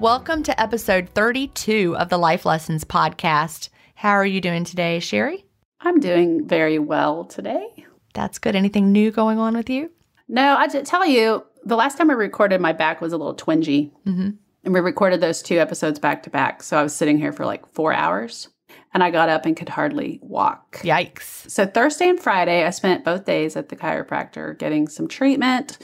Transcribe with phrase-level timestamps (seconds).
[0.00, 3.70] Welcome to episode 32 of the Life Lessons podcast.
[3.94, 5.46] How are you doing today, Sherry?
[5.80, 7.86] I'm doing very well today.
[8.12, 8.54] That's good.
[8.54, 9.90] Anything new going on with you?
[10.28, 13.34] No, I just tell you, the last time I recorded, my back was a little
[13.34, 13.90] twingy.
[14.06, 14.30] Mm-hmm.
[14.64, 16.62] And we recorded those two episodes back to back.
[16.62, 18.48] So I was sitting here for like four hours
[18.92, 20.78] and I got up and could hardly walk.
[20.82, 21.50] Yikes.
[21.50, 25.78] So Thursday and Friday, I spent both days at the chiropractor getting some treatment,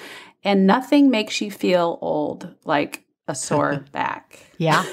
[0.44, 4.39] and nothing makes you feel old like a sore back.
[4.59, 4.84] Yeah,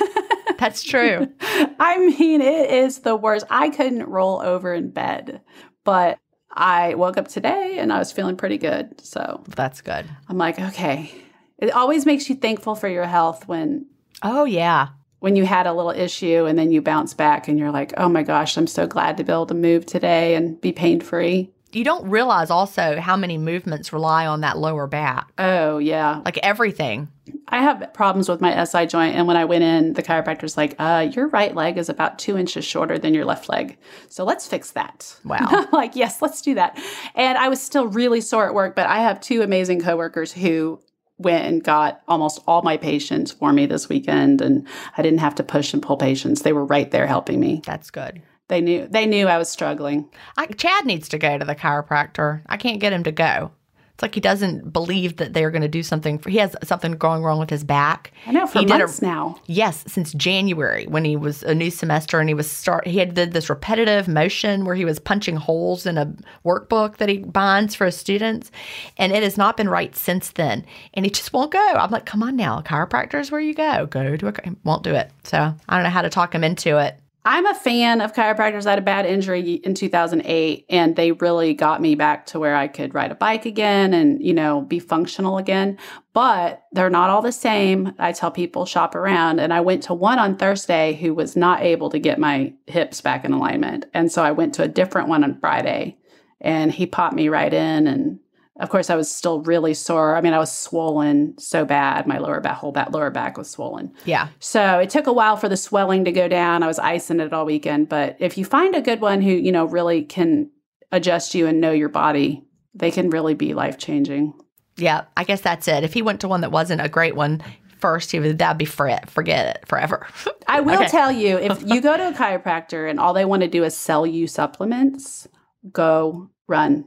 [0.58, 1.28] that's true.
[1.42, 3.46] I mean, it is the worst.
[3.50, 5.42] I couldn't roll over in bed,
[5.84, 6.18] but
[6.52, 9.00] I woke up today and I was feeling pretty good.
[9.02, 10.06] So That's good.
[10.28, 11.12] I'm like, okay.
[11.58, 13.86] It always makes you thankful for your health when
[14.24, 14.90] Oh, yeah.
[15.20, 18.10] when you had a little issue and then you bounce back and you're like, oh
[18.10, 21.52] my gosh, I'm so glad to be able to move today and be pain free.
[21.72, 25.32] You don't realize also how many movements rely on that lower back.
[25.38, 26.22] Oh, yeah.
[26.26, 27.10] Like everything.
[27.48, 29.16] I have problems with my SI joint.
[29.16, 32.38] And when I went in, the chiropractor's like, uh, your right leg is about two
[32.38, 33.78] inches shorter than your left leg.
[34.08, 35.16] So let's fix that.
[35.24, 35.68] Wow.
[35.80, 36.78] Like, yes, let's do that.
[37.16, 40.82] And I was still really sore at work, but I have two amazing coworkers who
[41.18, 44.42] went and got almost all my patients for me this weekend.
[44.42, 46.42] And I didn't have to push and pull patients.
[46.42, 47.62] They were right there helping me.
[47.66, 48.22] That's good.
[48.50, 50.10] They knew they knew I was struggling.
[50.36, 52.42] I, Chad needs to go to the chiropractor.
[52.48, 53.52] I can't get him to go.
[53.94, 56.20] It's like he doesn't believe that they're going to do something.
[56.20, 58.14] For, he has something going wrong with his back.
[58.26, 59.42] I know for He did a- months now.
[59.46, 63.14] Yes, since January when he was a new semester and he was start he had
[63.14, 66.12] did this repetitive motion where he was punching holes in a
[66.46, 68.52] workbook that he binds for his students
[68.98, 71.60] and it has not been right since then and he just won't go.
[71.60, 73.86] I'm like, "Come on now, chiropractor is where you go.
[73.86, 74.34] Go to a
[74.64, 76.99] won't do it." So, I don't know how to talk him into it.
[77.26, 78.66] I'm a fan of chiropractors.
[78.66, 82.56] I had a bad injury in 2008, and they really got me back to where
[82.56, 85.78] I could ride a bike again and, you know, be functional again.
[86.14, 87.94] But they're not all the same.
[88.00, 89.40] I tell people shop around.
[89.40, 93.02] And I went to one on Thursday who was not able to get my hips
[93.02, 93.86] back in alignment.
[93.94, 95.98] And so I went to a different one on Friday,
[96.40, 97.86] and he popped me right in.
[97.86, 98.20] And
[98.60, 100.16] of course, I was still really sore.
[100.16, 102.06] I mean, I was swollen so bad.
[102.08, 103.92] My lower back, whole back, lower back was swollen.
[104.06, 104.28] Yeah.
[104.40, 106.62] So it took a while for the swelling to go down.
[106.64, 107.90] I was icing it all weekend.
[107.90, 110.52] But if you find a good one who, you know, really can
[110.92, 112.44] adjust you and know your body,
[112.74, 114.34] they can really be life changing.
[114.78, 115.84] Yeah, I guess that's it.
[115.84, 117.44] If he went to one that wasn't a great one
[117.80, 120.08] first, he would that'd be forget forget it forever.
[120.48, 120.88] I will Okay.
[120.88, 123.76] tell you if you go to a chiropractor and all they want to do is
[123.76, 125.28] sell you supplements,
[125.72, 126.86] go run,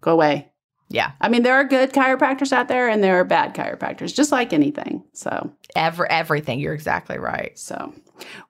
[0.00, 0.49] go away.
[0.90, 1.12] Yeah.
[1.20, 4.52] I mean, there are good chiropractors out there and there are bad chiropractors, just like
[4.52, 5.04] anything.
[5.12, 6.58] So, Ever everything.
[6.58, 7.56] You're exactly right.
[7.56, 7.94] So,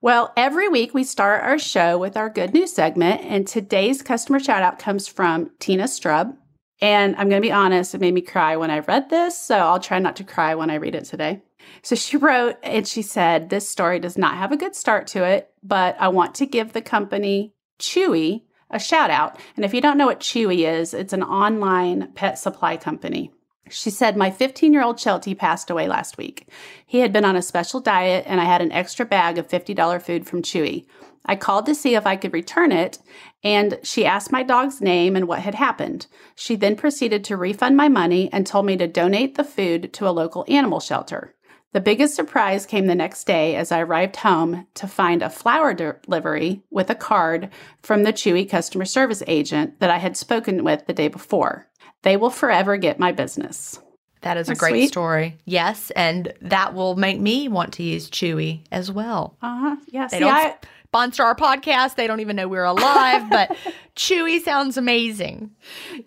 [0.01, 4.41] well, every week we start our show with our good news segment, and today's customer
[4.41, 6.34] shout out comes from Tina Strub.
[6.81, 9.59] And I'm going to be honest, it made me cry when I read this, so
[9.59, 11.43] I'll try not to cry when I read it today.
[11.83, 15.25] So she wrote and she said, This story does not have a good start to
[15.25, 19.38] it, but I want to give the company Chewy a shout out.
[19.56, 23.33] And if you don't know what Chewy is, it's an online pet supply company.
[23.68, 26.48] She said, My 15 year old Sheltie passed away last week.
[26.86, 30.03] He had been on a special diet, and I had an extra bag of $50
[30.03, 30.86] food from Chewy.
[31.27, 32.98] I called to see if I could return it,
[33.45, 36.06] and she asked my dog's name and what had happened.
[36.34, 40.09] She then proceeded to refund my money and told me to donate the food to
[40.09, 41.34] a local animal shelter.
[41.72, 45.72] The biggest surprise came the next day as I arrived home to find a flower
[45.72, 47.49] delivery with a card
[47.81, 51.69] from the Chewy customer service agent that I had spoken with the day before.
[52.03, 53.78] They will forever get my business.
[54.22, 54.89] That is a great sweet.
[54.89, 55.39] story.
[55.45, 59.37] Yes, and that will make me want to use Chewy as well.
[59.41, 59.77] Uh huh.
[59.87, 60.11] Yes.
[60.11, 60.57] They See, don't I,
[60.89, 61.95] sponsor our podcast.
[61.95, 63.57] They don't even know we're alive, but
[63.97, 65.53] Chewy sounds amazing.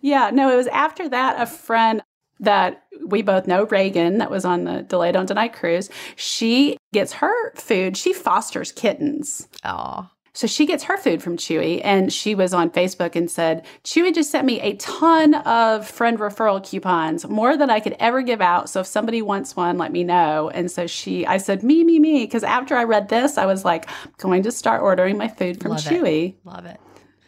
[0.01, 2.03] Yeah, no, it was after that a friend
[2.39, 7.13] that we both know, Reagan, that was on the Delay Don't Deny cruise, she gets
[7.13, 7.97] her food.
[7.97, 9.47] She fosters kittens.
[9.63, 13.65] Oh, So she gets her food from Chewy, and she was on Facebook and said,
[13.83, 18.21] Chewy just sent me a ton of friend referral coupons, more than I could ever
[18.23, 18.69] give out.
[18.69, 20.49] So if somebody wants one, let me know.
[20.49, 22.25] And so she, I said, me, me, me.
[22.25, 25.61] Because after I read this, I was like, I'm going to start ordering my food
[25.61, 25.89] from Love it.
[25.89, 26.35] Chewy.
[26.45, 26.79] love it.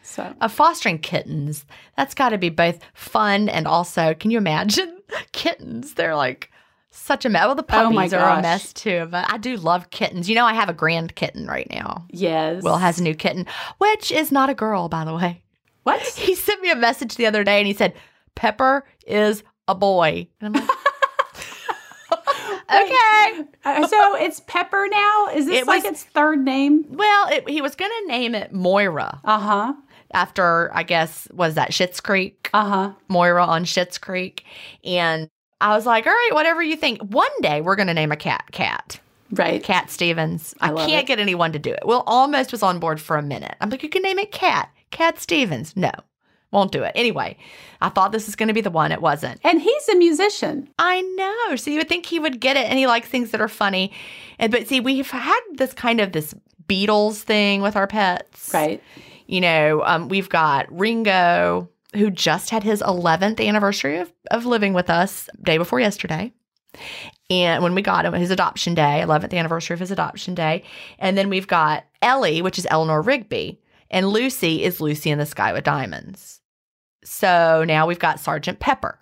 [0.02, 1.64] So Uh, fostering kittens,
[1.96, 4.95] that's got to be both fun and also, can you imagine
[5.32, 5.94] kittens?
[5.94, 6.50] They're like
[6.90, 7.44] such a mess.
[7.46, 10.28] Well, the Oh puppies are a mess too, but I do love kittens.
[10.28, 12.06] You know, I have a grand kitten right now.
[12.10, 12.62] yes.
[12.62, 13.46] Will has a new kitten,
[13.78, 15.42] which is not a girl, by the way.
[15.82, 16.00] what?
[16.16, 17.94] He sent me a message the other day and he said,
[18.34, 20.28] Pepper is a boy.
[20.40, 20.76] And I'm like,
[22.70, 23.44] okay.
[23.64, 25.28] Uh, so it's Pepper now?
[25.34, 26.84] Is this It like was- its third name?
[26.88, 29.72] Well, it, he was going to name it Moira Uh huh.
[30.16, 32.50] After, I guess, was that Schitt's Creek?
[32.54, 32.92] Uh huh.
[33.08, 34.44] Moira on Schitt's Creek.
[34.82, 35.28] And
[35.60, 37.00] I was like, all right, whatever you think.
[37.02, 38.98] One day we're going to name a cat Cat.
[39.30, 39.62] Right.
[39.62, 40.54] Cat Stevens.
[40.60, 41.06] I I, can't it.
[41.06, 41.80] get anyone to do it.
[41.84, 43.54] Will almost was on board for a minute.
[43.60, 44.70] I'm like, you can name it Cat.
[44.90, 45.76] Cat Stevens.
[45.76, 45.90] No,
[46.52, 46.92] won't do it.
[46.94, 47.36] Anyway,
[47.80, 48.92] I thought this was going to be the one.
[48.92, 49.40] It wasn't.
[49.44, 50.68] And he's a musician.
[50.78, 51.56] I know.
[51.56, 53.92] So you would think he would get it, and he likes things that are funny.
[54.38, 56.32] And but see, we've had this kind of this
[56.68, 58.82] Beatles thing with our pets, Right.
[59.26, 64.72] You know, um, we've got Ringo, who just had his 11th anniversary of, of living
[64.72, 66.32] with us day before yesterday.
[67.30, 70.62] And when we got him, his adoption day, 11th anniversary of his adoption day.
[70.98, 73.60] And then we've got Ellie, which is Eleanor Rigby.
[73.90, 76.40] And Lucy is Lucy in the Sky with Diamonds.
[77.04, 78.98] So now we've got Sergeant Pepper.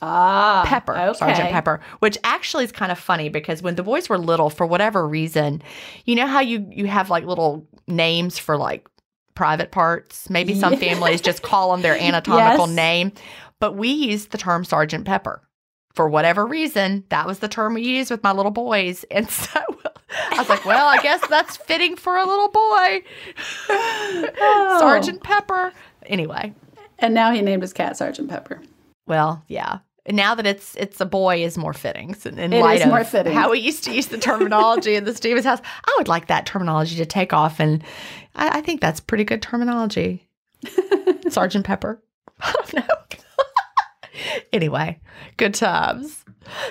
[0.00, 0.62] Ah.
[0.66, 1.18] Pepper, Okay.
[1.18, 4.64] Sergeant Pepper, which actually is kind of funny because when the boys were little, for
[4.64, 5.60] whatever reason,
[6.04, 8.86] you know how you you have like little names for like
[9.38, 10.28] private parts.
[10.28, 10.80] Maybe some Yeah.
[10.80, 12.76] families just call them their anatomical Yes.
[12.76, 13.12] name,
[13.60, 15.40] but we used the term Sergeant Pepper.
[15.94, 19.04] For whatever reason, that was the term we used with my little boys.
[19.10, 19.60] And so
[20.32, 23.02] I was like, well, I guess that's fitting for a little boy.
[23.70, 24.76] Oh.
[24.80, 25.72] Sergeant Pepper.
[26.06, 26.52] Anyway,
[26.98, 28.60] And now he named his cat Sergeant Pepper.
[29.06, 29.78] well, yeah.
[30.06, 32.86] And now that it's it's a boy is more fitting so in It light is
[32.86, 33.34] more of fitting.
[33.34, 35.60] how we used to use the terminology in the Stevens house.
[35.86, 37.84] I would like that terminology to take off, and
[38.38, 40.28] I, I think that's pretty good terminology.
[41.28, 42.02] Sergeant Pepper.
[42.40, 42.94] I don't know.
[44.52, 45.00] anyway,
[45.36, 46.24] good times.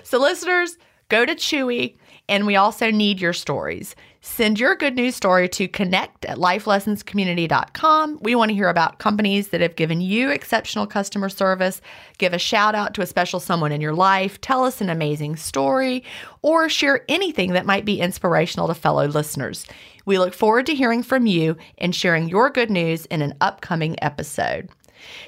[0.03, 0.77] So, listeners,
[1.09, 1.97] go to Chewy,
[2.27, 3.95] and we also need your stories.
[4.29, 8.19] Send your good news story to connect at lifelessonscommunity.com.
[8.21, 11.81] We want to hear about companies that have given you exceptional customer service.
[12.19, 14.39] Give a shout out to a special someone in your life.
[14.39, 16.03] Tell us an amazing story
[16.43, 19.65] or share anything that might be inspirational to fellow listeners.
[20.05, 23.95] We look forward to hearing from you and sharing your good news in an upcoming
[24.03, 24.69] episode.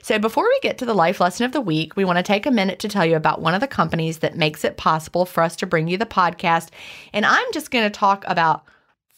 [0.04, 2.46] So, before we get to the life lesson of the week, we want to take
[2.46, 5.42] a minute to tell you about one of the companies that makes it possible for
[5.42, 6.70] us to bring you the podcast.
[7.14, 8.66] And I'm just going to talk about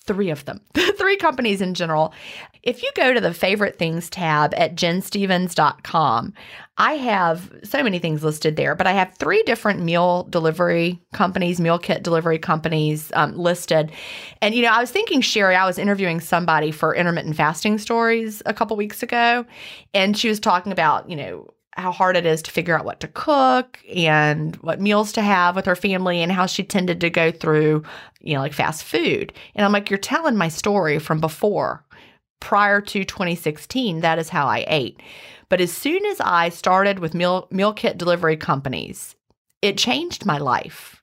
[0.06, 0.62] three of them,
[0.98, 2.14] three companies in general.
[2.64, 6.34] If you go to the favorite things tab at jenstevens.com,
[6.78, 11.60] I have so many things listed there, but I have three different meal delivery companies,
[11.60, 13.92] meal kit delivery companies um, listed.
[14.42, 18.42] And, you know, I was thinking, Sherry, I was interviewing somebody for intermittent fasting stories
[18.46, 19.46] a couple weeks ago,
[19.94, 23.00] and she was talking about, you know, how hard it is to figure out what
[23.00, 27.10] to cook and what meals to have with her family and how she tended to
[27.10, 27.84] go through,
[28.20, 29.34] you know, like fast food.
[29.56, 31.86] And I'm like, you're telling my story from before.
[32.40, 35.00] Prior to 2016, that is how I ate.
[35.48, 39.16] But as soon as I started with meal meal kit delivery companies,
[39.62, 41.02] it changed my life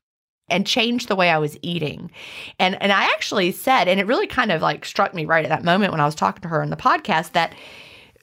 [0.50, 2.10] and changed the way I was eating.
[2.58, 5.50] And and I actually said, and it really kind of like struck me right at
[5.50, 7.54] that moment when I was talking to her in the podcast that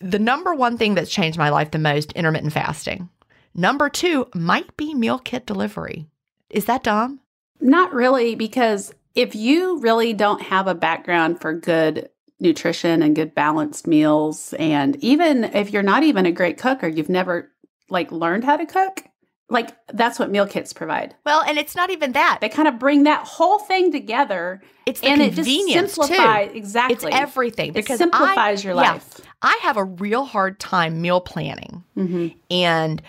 [0.02, 3.10] the number one thing that's changed my life the most intermittent fasting.
[3.54, 6.08] Number two might be meal kit delivery.
[6.50, 7.20] Is that dumb?
[7.62, 12.10] Not really, because if you really don't have a background for good
[12.40, 16.88] nutrition and good balanced meals, and even if you're not even a great cook or
[16.88, 17.50] you've never
[17.90, 19.04] like learned how to cook,
[19.50, 21.16] like that's what meal kits provide.
[21.26, 22.40] Well, and it's not even that.
[22.42, 26.52] They kind of bring that whole thing together It's the and it just convenience simplifies
[26.52, 26.58] too.
[26.58, 26.96] exactly.
[26.96, 29.22] It's everything it simplifies I, your yeah, life.
[29.46, 33.02] I have a real hard time meal planning hmm and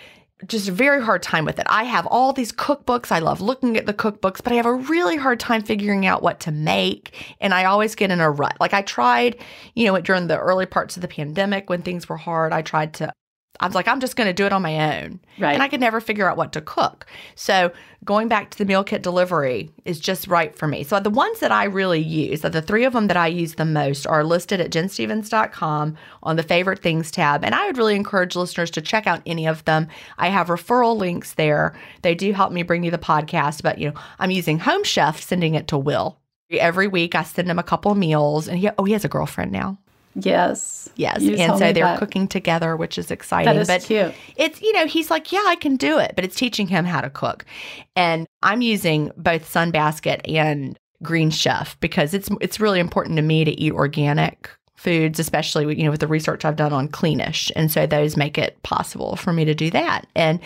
[0.45, 1.65] just a very hard time with it.
[1.67, 3.11] I have all these cookbooks.
[3.11, 6.21] I love looking at the cookbooks, but I have a really hard time figuring out
[6.21, 7.35] what to make.
[7.41, 8.55] And I always get in a rut.
[8.59, 9.37] Like I tried,
[9.73, 12.93] you know, during the early parts of the pandemic when things were hard, I tried
[12.95, 13.11] to
[13.59, 15.19] I was like, I'm just going to do it on my own.
[15.39, 15.53] Right.
[15.53, 17.05] And I could never figure out what to cook.
[17.35, 17.71] So
[18.05, 20.83] going back to the meal kit delivery is just right for me.
[20.83, 23.65] So the ones that I really use, the three of them that I use the
[23.65, 27.43] most are listed at jenstevens.com on the favorite things tab.
[27.43, 29.87] And I would really encourage listeners to check out any of them.
[30.17, 31.75] I have referral links there.
[32.01, 35.21] They do help me bring you the podcast, but you know, I'm using Home Chef,
[35.21, 36.19] sending it to Will.
[36.49, 39.09] Every week I send him a couple of meals and he oh he has a
[39.09, 39.77] girlfriend now.
[40.19, 40.89] Yes.
[40.95, 41.21] Yes.
[41.21, 41.99] You And so they're that.
[41.99, 43.53] cooking together, which is exciting.
[43.53, 44.13] That is but cute.
[44.35, 47.01] it's, you know, he's like, yeah, I can do it, but it's teaching him how
[47.01, 47.45] to cook.
[47.95, 53.45] And I'm using both Sunbasket and Green Chef because it's it's really important to me
[53.45, 57.51] to eat organic foods, especially you know with the research I've done on cleanish.
[57.55, 60.07] And so those make it possible for me to do that.
[60.15, 60.39] And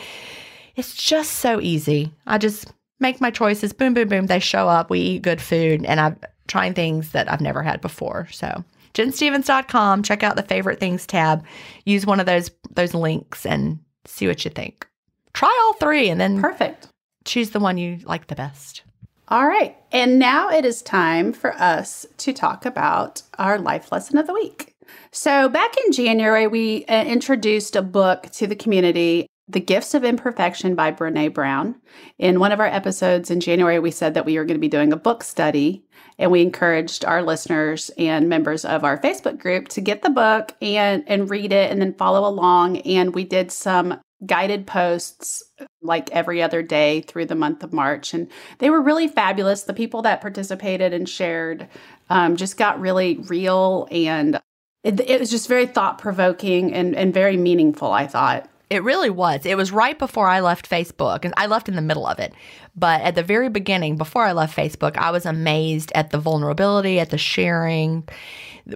[0.75, 2.11] it's just so easy.
[2.27, 4.27] I just make my choices, boom, boom, boom.
[4.27, 7.79] They show up, we eat good food, and I'm trying things that I've never had
[7.79, 8.27] before.
[8.31, 11.43] So jenstevens.com, check out the favorite things tab,
[11.85, 14.87] use one of those those links and see what you think.
[15.33, 16.87] Try all three and then Perfect.
[17.25, 18.83] choose the one you like the best.
[19.29, 19.77] All right.
[19.93, 24.33] And now it is time for us to talk about our life lesson of the
[24.33, 24.75] week.
[25.13, 30.03] So, back in January, we uh, introduced a book to the community, The Gifts of
[30.03, 31.75] Imperfection by Brene Brown.
[32.19, 34.67] In one of our episodes in January, we said that we were going to be
[34.67, 35.81] doing a book study,
[36.21, 40.55] and we encouraged our listeners and members of our Facebook group to get the book
[40.61, 42.77] and, and read it and then follow along.
[42.81, 45.41] And we did some guided posts
[45.81, 48.13] like every other day through the month of March.
[48.13, 49.63] And they were really fabulous.
[49.63, 51.67] The people that participated and shared
[52.11, 54.39] um, just got really real and
[54.83, 58.47] it, it was just very thought provoking and, and very meaningful, I thought.
[58.71, 59.45] It really was.
[59.45, 62.33] It was right before I left Facebook, and I left in the middle of it.
[62.73, 66.97] But at the very beginning, before I left Facebook, I was amazed at the vulnerability,
[66.97, 68.07] at the sharing.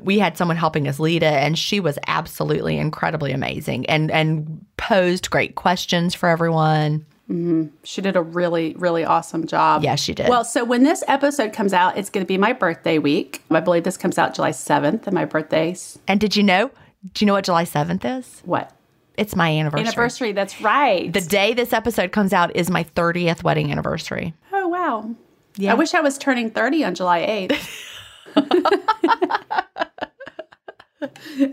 [0.02, 4.66] We had someone helping us lead it, and she was absolutely incredibly amazing and and
[4.75, 7.06] posed great questions for everyone.
[7.30, 7.68] Mm-hmm.
[7.86, 9.82] She did a really, really awesome job.
[9.82, 10.28] Yes, she did.
[10.28, 13.42] Well, so when this episode comes out, it's going to be my birthday week.
[13.50, 16.70] I believe this comes out July 7th, and my birthday's And did you know?
[17.14, 18.42] Do you know what July 7th is?
[18.44, 18.75] what?
[19.18, 19.88] It's my anniversary.
[19.88, 20.32] Anniversary.
[20.32, 21.12] That's right.
[21.12, 24.34] The day this episode comes out is my 30th wedding anniversary.
[24.54, 25.10] oh, wow.
[25.58, 25.72] Yeah.
[25.72, 27.92] I wish I was turning 30 on July 8th.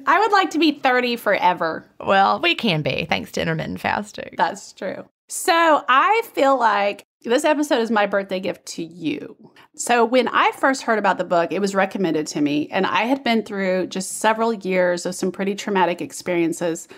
[0.07, 1.88] I would like to be 30 forever.
[2.00, 4.35] Well, we can be thanks to intermittent fasting.
[4.37, 5.09] That's true.
[5.28, 9.37] So I feel like this episode is my birthday gift to you.
[9.75, 13.02] So when I first heard about the book, it was recommended to me, and I
[13.02, 16.88] had been through just several years of some pretty traumatic experiences,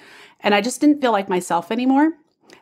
[0.45, 2.13] and I just didn't feel like myself anymore.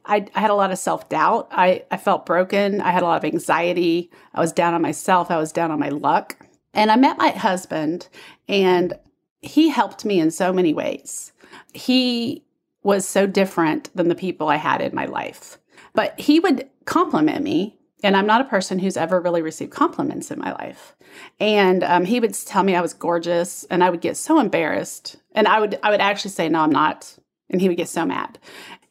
[0.07, 1.49] I, I had a lot of self doubt.
[1.51, 2.81] I, I felt broken.
[2.81, 4.11] I had a lot of anxiety.
[4.33, 5.31] I was down on myself.
[5.31, 6.37] I was down on my luck.
[6.73, 8.09] And I met my husband,
[8.49, 8.95] and
[9.43, 11.33] he helped me in so many ways.
[11.75, 12.45] He
[12.83, 15.59] was so different than the people I had in my life.
[15.93, 20.31] But he would compliment me, and I'm not a person who's ever really received compliments
[20.31, 20.97] in my life.
[21.39, 25.17] And um, he would tell me I was gorgeous, and I would get so embarrassed.
[25.33, 27.19] And I would I would actually say, "No, I'm not,"
[27.53, 28.39] and he would get so mad.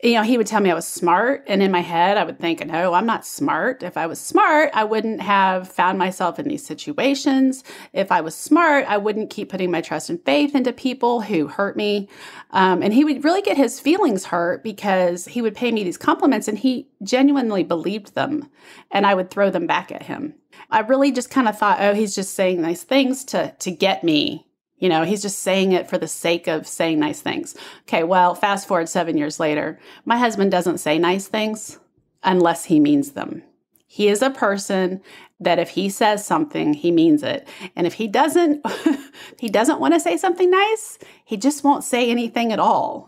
[0.04, 2.40] You know, he would tell me I was smart, and in my head, I would
[2.40, 3.84] think, "No, I'm not smart.
[3.84, 7.64] If I was smart, I wouldn't have found myself in these situations.
[7.94, 11.48] If I was smart, I wouldn't keep putting my trust and faith into people who
[11.48, 12.10] hurt me."
[12.50, 15.98] Um, and he would really get his feelings hurt because he would pay me these
[15.98, 18.50] compliments, and he genuinely believed them,
[18.90, 20.34] and I would throw them back at him.
[20.72, 24.04] I really just kind of thought, "Oh, he's just saying nice things to to get
[24.04, 24.48] me."
[24.82, 27.56] You know, he's just saying it for the sake of saying nice things.
[27.84, 31.80] Okay, well, fast forward seven years later, my husband doesn't say nice things
[32.24, 33.44] unless he means them.
[33.88, 35.02] He is a person
[35.40, 37.48] that if he says something, he means it.
[37.76, 38.66] And if he doesn't,
[39.40, 43.08] he doesn't want to say something nice, he just won't say anything at all.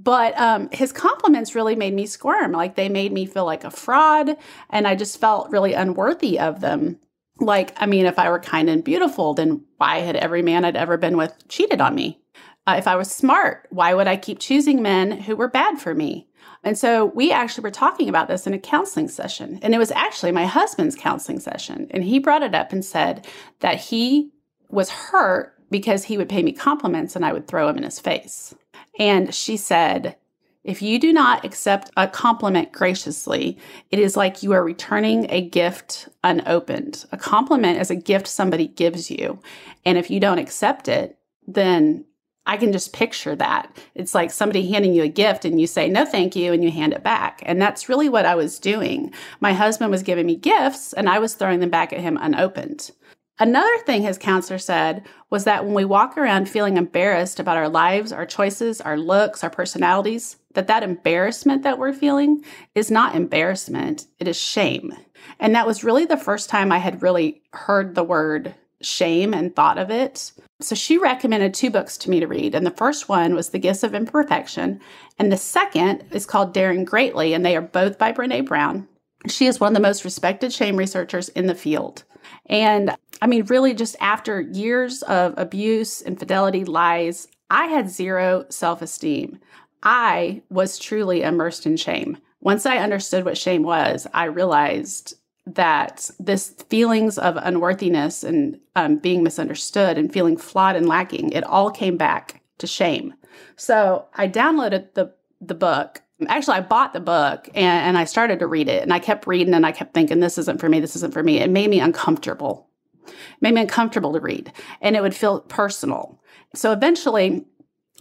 [0.00, 2.52] But um, his compliments really made me squirm.
[2.52, 4.36] Like they made me feel like a fraud,
[4.70, 6.98] and I just felt really unworthy of them.
[7.40, 10.76] Like, I mean, if I were kind and beautiful, then why had every man I'd
[10.76, 12.20] ever been with cheated on me?
[12.66, 15.94] Uh, if I was smart, why would I keep choosing men who were bad for
[15.94, 16.28] me?
[16.62, 19.58] And so we actually were talking about this in a counseling session.
[19.62, 21.88] And it was actually my husband's counseling session.
[21.90, 23.26] And he brought it up and said
[23.60, 24.30] that he
[24.70, 28.00] was hurt because he would pay me compliments and I would throw him in his
[28.00, 28.54] face.
[28.98, 30.16] And she said,
[30.64, 33.58] if you do not accept a compliment graciously,
[33.90, 37.04] it is like you are returning a gift unopened.
[37.12, 39.38] A compliment is a gift somebody gives you.
[39.84, 42.06] And if you don't accept it, then
[42.46, 43.76] I can just picture that.
[43.94, 46.70] It's like somebody handing you a gift and you say, no, thank you, and you
[46.70, 47.42] hand it back.
[47.44, 49.12] And that's really what I was doing.
[49.40, 52.90] My husband was giving me gifts and I was throwing them back at him unopened.
[53.38, 57.68] Another thing his counselor said was that when we walk around feeling embarrassed about our
[57.68, 62.44] lives, our choices, our looks, our personalities, that that embarrassment that we're feeling
[62.74, 64.94] is not embarrassment, it is shame.
[65.38, 69.54] And that was really the first time I had really heard the word shame and
[69.54, 70.32] thought of it.
[70.60, 72.54] So she recommended two books to me to read.
[72.54, 74.80] And the first one was The Gifts of Imperfection.
[75.18, 77.34] And the second is called Daring Greatly.
[77.34, 78.86] And they are both by Brene Brown.
[79.28, 82.04] She is one of the most respected shame researchers in the field.
[82.46, 88.82] And I mean, really, just after years of abuse, infidelity, lies, I had zero self
[88.82, 89.38] esteem.
[89.84, 92.18] I was truly immersed in shame.
[92.40, 95.14] Once I understood what shame was, I realized
[95.46, 101.44] that this feelings of unworthiness and um, being misunderstood and feeling flawed and lacking, it
[101.44, 103.14] all came back to shame.
[103.56, 108.38] So I downloaded the the book actually i bought the book and, and, i started
[108.38, 110.80] to read it and i kept reading and i kept thinking this isn't for me
[110.80, 112.68] this isn't for me it made me uncomfortable
[113.06, 116.20] it made me uncomfortable to read and it would feel personal
[116.54, 117.44] so eventually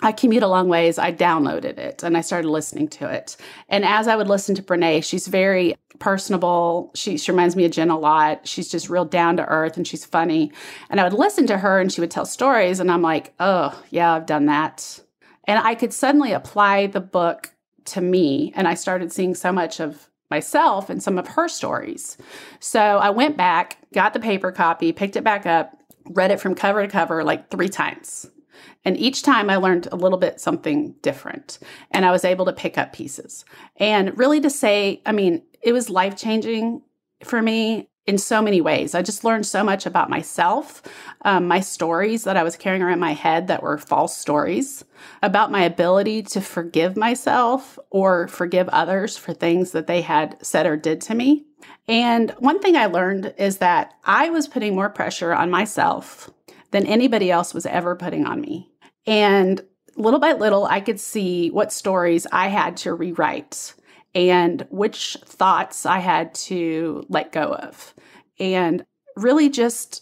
[0.03, 1.00] I commute a long ways.
[1.00, 3.38] I downloaded it and I started listening to it.
[3.69, 6.91] And as I would listen to Brene, she's very personable.
[6.93, 8.45] She, she reminds me of Jen a lot.
[8.45, 10.51] She's just real down to earth and she's funny.
[10.89, 12.81] And I would listen to her and she would tell stories.
[12.81, 15.00] And I'm like, oh, yeah, I've done that.
[15.45, 17.53] And I could suddenly apply the book
[17.86, 22.17] to me and I started seeing so much of myself and some of her stories.
[22.60, 25.77] So I went back, got the paper copy, picked it back up,
[26.10, 28.29] read it from cover to cover like 3 times.
[28.86, 31.60] And each time I learned a little bit something different
[31.91, 33.45] and I was able to pick up pieces.
[33.77, 36.81] And really to say, I mean, it was life changing
[37.24, 38.95] for me in so many ways.
[38.95, 40.81] I just learned so much about myself,
[41.24, 44.83] um, my stories that I was carrying around my head that were false stories,
[45.22, 50.65] about my ability to forgive myself or forgive others for things that they had said
[50.65, 51.45] or did to me.
[51.88, 56.29] And one thing I learned is that I was putting more pressure on myself
[56.74, 58.68] than anybody else was ever putting on me.
[59.06, 59.62] And
[59.96, 63.75] little by little, I could see what stories I had to rewrite
[64.15, 67.94] and which thoughts I had to let go of.
[68.39, 68.84] And
[69.15, 70.01] really just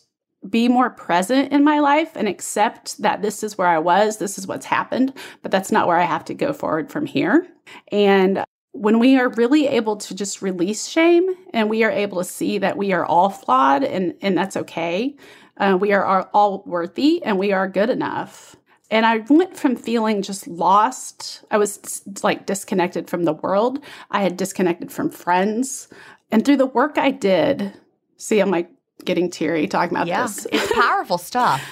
[0.50, 4.38] be more present in my life and accept that this is where I was, this
[4.38, 7.46] is what's happened, but that's not where I have to go forward from here.
[7.92, 12.24] And when we are really able to just release shame and we are able to
[12.24, 15.18] see that we are all flawed and, and that's okay,
[15.62, 18.56] uh, we are all worthy and we are good enough.
[18.90, 21.46] And I went from feeling just lost.
[21.52, 23.80] I was like disconnected from the world.
[24.10, 25.88] I had disconnected from friends.
[26.32, 27.74] And through the work I did,
[28.18, 28.70] see, I'm like
[29.06, 30.46] getting teary talking about yeah, this.
[30.52, 31.64] it's powerful stuff.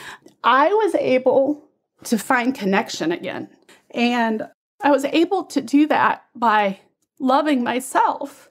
[0.44, 1.66] I was able
[2.06, 3.50] to find connection again.
[3.92, 4.44] And
[4.82, 6.80] I was able to do that by
[7.20, 8.48] loving myself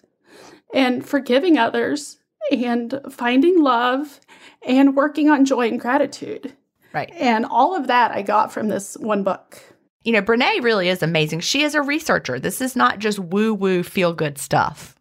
[0.75, 2.19] and forgiving others
[2.51, 4.21] and finding love
[4.67, 6.55] and working on joy and gratitude.
[6.93, 7.11] Right.
[7.15, 9.63] And all of that I got from this one book.
[10.05, 11.41] You know, Brene really is amazing.
[11.41, 12.39] She is a researcher.
[12.39, 14.95] This is not just woo woo feel good stuff.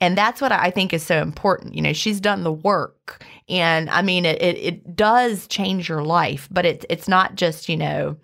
[0.00, 1.74] And that's what I think is so important.
[1.74, 3.24] You know, she's done the work.
[3.48, 7.68] And I mean, it, it, it does change your life, but it, it's not just,
[7.68, 8.16] you know,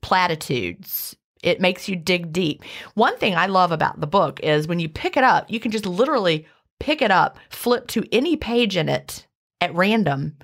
[0.00, 1.16] platitudes.
[1.42, 2.64] It makes you dig deep.
[2.94, 5.70] One thing I love about the book is when you pick it up, you can
[5.70, 6.46] just literally
[6.78, 9.26] pick it up, flip to any page in it
[9.60, 10.36] at random,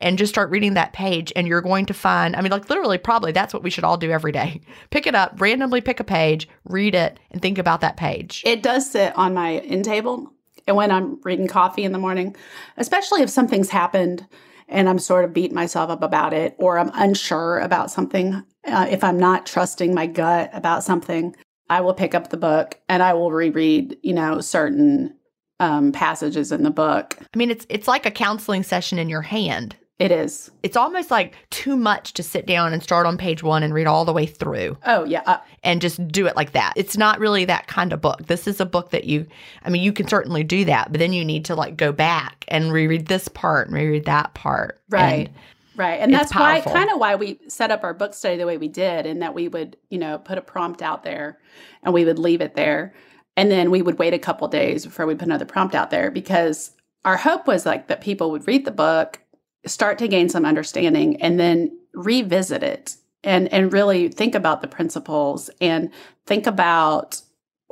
[0.00, 2.98] and just start reading that page and you're going to find i mean like literally
[2.98, 4.60] probably that's what we should all do every day.
[4.90, 8.42] Pick it up randomly pick a page read it and think about that page.
[8.46, 10.32] It does sit on my end table
[10.68, 12.36] and when i'm reading coffee in the morning
[12.76, 14.24] especially if something's happened
[14.68, 18.86] and i'm sort of beating myself up about it or i'm unsure about something uh,
[18.88, 21.34] if i'm not trusting my gut about something
[21.70, 25.12] i will pick up the book and i will reread you know certain
[25.60, 29.22] um, passages in the book i mean it's it's like a counseling session in your
[29.22, 30.50] hand it is.
[30.62, 33.88] It's almost like too much to sit down and start on page one and read
[33.88, 34.76] all the way through.
[34.86, 35.22] Oh, yeah.
[35.26, 36.72] Uh, and just do it like that.
[36.76, 38.26] It's not really that kind of book.
[38.26, 39.26] This is a book that you,
[39.64, 42.44] I mean, you can certainly do that, but then you need to like go back
[42.46, 44.80] and reread this part and reread that part.
[44.88, 45.26] Right.
[45.26, 45.36] And
[45.74, 46.00] right.
[46.00, 48.68] And that's why, kind of why we set up our book study the way we
[48.68, 51.40] did, and that we would, you know, put a prompt out there
[51.82, 52.94] and we would leave it there.
[53.38, 56.10] And then we would wait a couple days before we put another prompt out there
[56.10, 56.72] because
[57.04, 59.20] our hope was like that people would read the book
[59.64, 64.66] start to gain some understanding and then revisit it and and really think about the
[64.66, 65.92] principles and
[66.26, 67.22] think about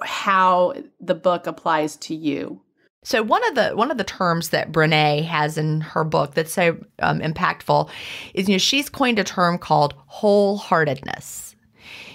[0.05, 2.61] how the book applies to you.
[3.03, 6.53] So one of the one of the terms that Brene has in her book that's
[6.53, 7.91] so um, impactful
[8.35, 11.56] is you know she's coined a term called wholeheartedness.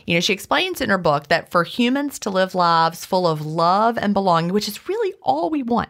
[0.05, 3.45] You know she explains in her book that for humans to live lives full of
[3.45, 5.89] love and belonging, which is really all we want,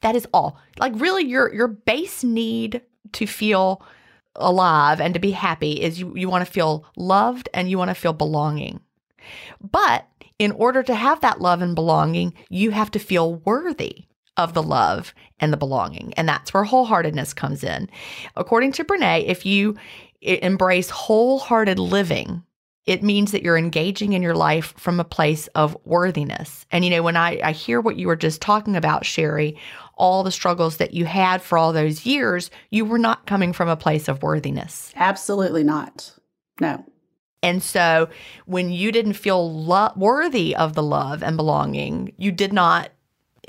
[0.00, 0.58] that is all.
[0.78, 3.82] Like really, your your base need to feel
[4.36, 7.90] alive and to be happy is you, you want to feel loved and you want
[7.90, 8.80] to feel belonging.
[9.60, 10.06] But
[10.38, 14.62] in order to have that love and belonging, you have to feel worthy of the
[14.62, 16.14] love and the belonging.
[16.16, 17.88] And that's where wholeheartedness comes in.
[18.34, 19.76] According to Brene, if you
[20.20, 22.42] embrace wholehearted living,
[22.86, 26.66] it means that you're engaging in your life from a place of worthiness.
[26.70, 29.56] And, you know, when I, I hear what you were just talking about, Sherry,
[29.94, 33.68] all the struggles that you had for all those years, you were not coming from
[33.68, 34.92] a place of worthiness.
[34.96, 36.12] Absolutely not.
[36.60, 36.84] No.
[37.42, 38.08] And so
[38.46, 42.90] when you didn't feel lo- worthy of the love and belonging, you did not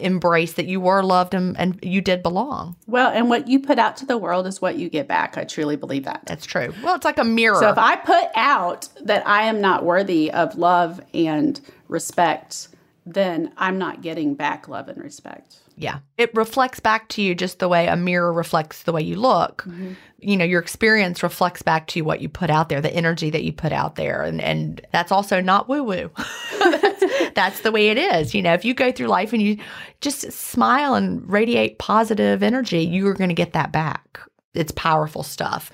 [0.03, 2.75] embrace that you were loved and, and you did belong.
[2.87, 5.37] Well, and what you put out to the world is what you get back.
[5.37, 6.23] I truly believe that.
[6.25, 6.73] That's true.
[6.83, 7.59] Well, it's like a mirror.
[7.59, 12.69] So if I put out that I am not worthy of love and respect,
[13.05, 15.57] then I'm not getting back love and respect.
[15.75, 15.99] Yeah.
[16.17, 19.63] It reflects back to you just the way a mirror reflects the way you look.
[19.63, 19.93] Mm-hmm.
[20.19, 23.29] You know, your experience reflects back to you what you put out there, the energy
[23.31, 24.23] that you put out there.
[24.23, 26.11] And and that's also not woo-woo.
[26.59, 26.83] that's,
[27.35, 28.33] that's the way it is.
[28.33, 29.57] You know, if you go through life and you
[30.01, 34.19] just smile and radiate positive energy, you are going to get that back.
[34.53, 35.71] It's powerful stuff.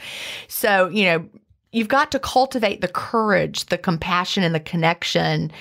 [0.47, 1.29] So, you know,
[1.71, 5.51] you've got to cultivate the courage, the compassion, and the connection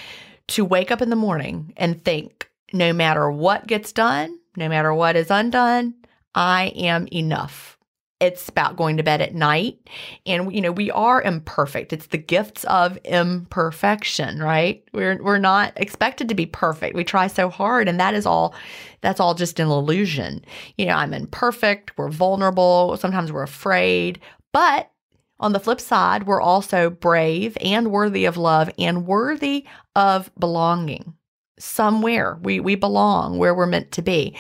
[0.49, 4.93] to wake up in the morning and think, no matter what gets done, no matter
[4.93, 5.95] what is undone,
[6.35, 7.78] I am enough.
[8.21, 9.79] It's about going to bed at night.
[10.27, 11.93] And, you know, we are imperfect.
[11.93, 14.83] It's the gifts of imperfection, right?
[14.93, 16.97] We're, we're not expected to be perfect.
[16.97, 18.55] We try so hard, and that is all,
[19.03, 20.45] that's all just an illusion.
[20.77, 21.97] You know, I'm imperfect.
[21.97, 22.97] We're vulnerable.
[22.97, 24.21] Sometimes we're afraid.
[24.53, 24.91] But
[25.39, 31.15] on the flip side, we're also brave and worthy of love and worthy of belonging
[31.61, 32.39] somewhere.
[32.43, 34.37] We we belong where we're meant to be.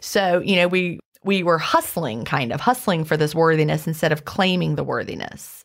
[0.00, 4.24] So, you know, we we were hustling kind of hustling for this worthiness instead of
[4.24, 5.62] claiming the worthiness.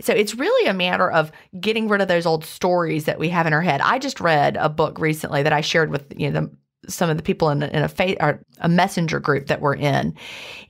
[0.00, 3.46] So it's really a matter of getting rid of those old stories that we have
[3.46, 3.82] in our head.
[3.82, 7.18] I just read a book recently that I shared with you know the, some of
[7.18, 10.14] the people in, in a fa- or a messenger group that we're in,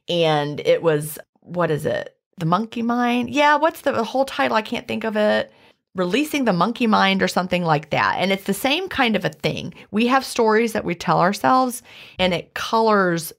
[0.08, 2.16] and it was what is it?
[2.38, 3.30] The Monkey Mind?
[3.30, 4.56] Yeah, what's the whole title?
[4.56, 5.52] I can't think of it
[5.94, 8.16] releasing the monkey mind or something like that.
[8.18, 9.72] And it's the same kind of a thing.
[9.92, 11.84] We have stories that we tell ourselves
[12.18, 13.32] and it colors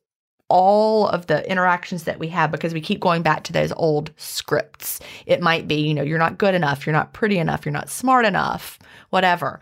[0.47, 4.12] all of the interactions that we have because we keep going back to those old
[4.17, 4.99] scripts.
[5.25, 7.89] It might be, you know, you're not good enough, you're not pretty enough, you're not
[7.89, 8.77] smart enough,
[9.10, 9.60] whatever.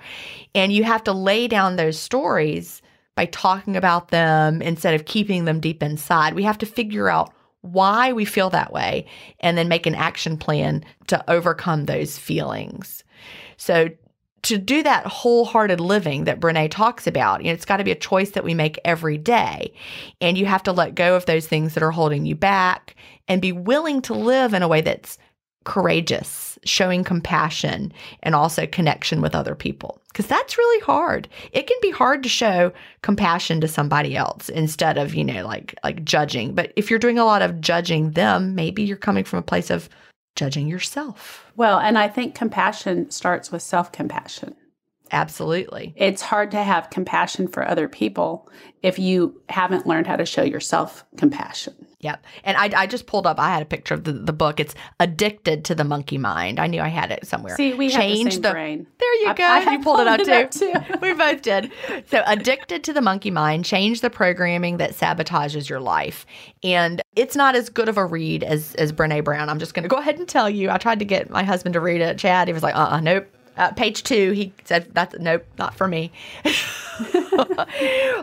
[0.54, 2.82] And you have to lay down those stories
[3.16, 6.34] by talking about them instead of keeping them deep inside.
[6.34, 9.06] We have to figure out why we feel that way
[9.40, 13.04] and then make an action plan to overcome those feelings.
[13.56, 13.90] So,
[14.44, 17.92] to do that wholehearted living that Brene talks about, you know, it's got to be
[17.92, 19.74] a choice that we make every day.
[20.22, 22.96] And you have to let go of those things that are holding you back
[23.28, 25.18] and be willing to live in a way that's
[25.64, 30.02] courageous, showing compassion, and also connection with other people.
[30.10, 31.30] Because that's really hard.
[31.54, 35.74] It can be hard to show compassion to somebody else instead of, you know, like
[35.84, 36.54] like judging.
[36.54, 39.70] But if you're doing a lot of judging them, maybe you're coming from a place
[39.70, 39.90] of
[40.36, 41.52] judging yourself.
[41.56, 44.56] Well, and I think compassion starts with self-compassion.
[45.14, 45.94] Absolutely.
[45.96, 48.50] It's hard to have compassion for other people
[48.82, 51.86] if you haven't learned how to show yourself compassion.
[52.00, 52.26] Yep.
[52.44, 54.60] And I, I just pulled up, I had a picture of the, the book.
[54.60, 56.60] It's Addicted to the Monkey Mind.
[56.60, 57.56] I knew I had it somewhere.
[57.56, 58.88] See, we Change have the the, brain.
[59.00, 59.44] There you go.
[59.44, 60.74] I, I you pulled, pulled it up too.
[60.74, 60.98] too.
[61.02, 61.72] we both did.
[62.08, 66.26] So, Addicted to the Monkey Mind, change the programming that sabotages your life.
[66.64, 69.48] And it's not as good of a read as, as Brene Brown.
[69.48, 70.72] I'm just going to go ahead and tell you.
[70.72, 72.18] I tried to get my husband to read it.
[72.18, 75.76] Chad, he was like, uh uh nope uh, page two, he said, "That's nope, not
[75.76, 76.12] for me."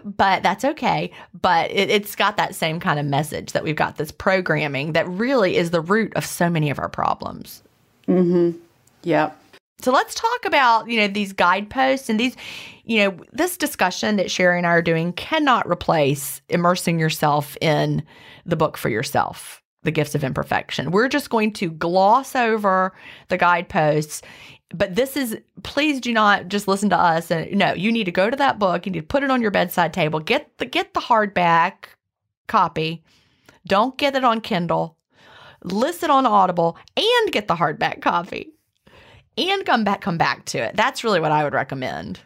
[0.05, 1.11] but that's okay.
[1.41, 5.09] But it, it's got that same kind of message that we've got this programming that
[5.09, 7.63] really is the root of so many of our problems.
[8.09, 8.59] Mm-hmm.
[9.03, 9.37] Yep.
[9.83, 12.37] So let's talk about you know these guideposts and these
[12.85, 18.03] you know this discussion that Sherry and I are doing cannot replace immersing yourself in
[18.45, 20.91] the book for yourself the gifts of imperfection.
[20.91, 22.93] We're just going to gloss over
[23.29, 24.23] the guideposts
[24.73, 27.31] but this is please do not just listen to us.
[27.31, 28.87] And no you need to go to that book.
[28.87, 30.21] You need to put it on your bedside table.
[30.21, 31.87] Get the get the hardback
[32.47, 33.03] copy.
[33.67, 34.97] Don't get it on kindle.
[35.63, 38.53] Listen on audible and get the hardback copy.
[39.37, 40.77] And come back come back to it.
[40.77, 42.21] That's really what i would recommend.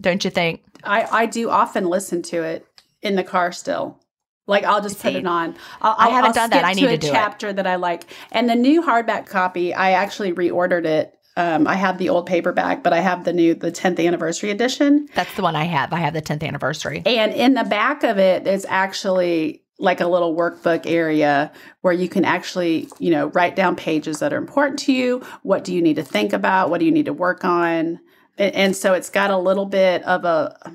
[0.00, 0.62] Don't you think?
[0.84, 2.66] I i do often listen to it
[3.02, 4.00] in the car still.
[4.46, 5.56] Like I'll just put it on.
[5.82, 6.64] I'll, I have not done that.
[6.64, 8.04] I need to, a do chapter that I like.
[8.30, 12.82] And the new hardback copy, I actually reordered it um, I have the old paperback,
[12.82, 15.08] but I have the new, the 10th anniversary edition.
[15.14, 15.92] That's the one I have.
[15.92, 17.02] I have the 10th anniversary.
[17.04, 22.08] And in the back of it is actually like a little workbook area where you
[22.08, 25.22] can actually, you know, write down pages that are important to you.
[25.42, 26.70] What do you need to think about?
[26.70, 28.00] What do you need to work on?
[28.38, 30.72] And, and so it's got a little bit of a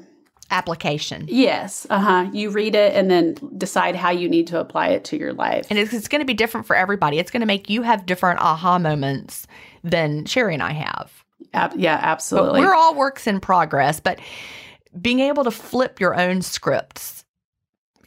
[0.54, 1.28] Application.
[1.30, 2.30] yes, uh huh.
[2.34, 5.66] You read it and then decide how you need to apply it to your life.
[5.70, 7.20] And it's, it's going to be different for everybody.
[7.20, 9.48] It's going to make you have different aha moments
[9.84, 11.12] than Sherry and I have.
[11.54, 12.62] Ab- yeah, But absolutely.
[12.62, 14.00] we're all works in progress.
[14.00, 14.20] But
[15.02, 17.24] being able to flip your own scripts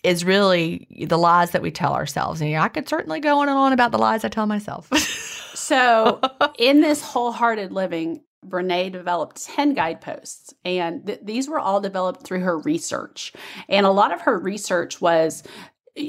[0.02, 2.40] is really the lies that we tell ourselves.
[2.42, 4.88] And I could certainly go on and on about the lies I tell myself.
[5.54, 6.20] So,
[6.58, 12.40] in this wholehearted living, Brene developed 10 guideposts, and th- these were all developed through
[12.40, 13.32] her research.
[13.68, 15.42] And a lot of her research was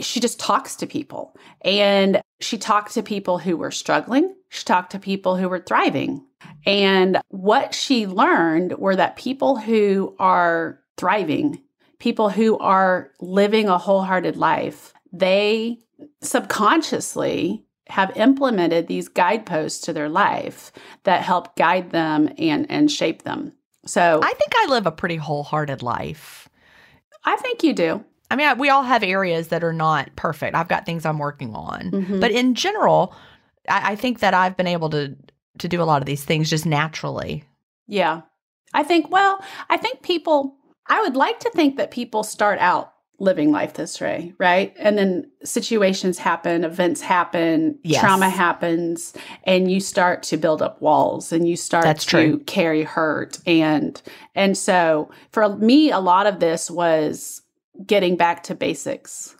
[0.01, 4.91] she just talks to people, and she talked to people who were struggling, she talked
[4.93, 6.25] to people who were thriving.
[6.65, 11.61] And what she learned were that people who are thriving,
[11.99, 15.79] people who are living a wholehearted life, they
[16.21, 20.71] subconsciously have implemented these guideposts to their life
[21.03, 23.53] that help guide them and and shape them.
[23.85, 26.49] So I think I live a pretty wholehearted life.
[27.23, 28.03] I think you do.
[28.31, 30.55] I mean, I, we all have areas that are not perfect.
[30.55, 31.91] I've got things I'm working on.
[31.91, 32.19] Mhm.
[32.21, 33.13] But in general,
[33.69, 35.15] I, I think that I've been able to
[35.59, 37.43] to do a lot of these things just naturally.
[37.87, 38.21] Yeah.
[38.73, 40.55] I think well, I think people
[40.87, 44.73] I would like to think that people start out living life this way, right?
[44.77, 48.01] And then situations happen, events happen, Yes.
[48.01, 49.13] trauma happens,
[49.45, 52.39] and you start to build up walls and you start That's to true.
[52.45, 54.01] carry hurt and
[54.35, 57.41] and so for me a lot of this was
[57.85, 59.35] getting back to basics.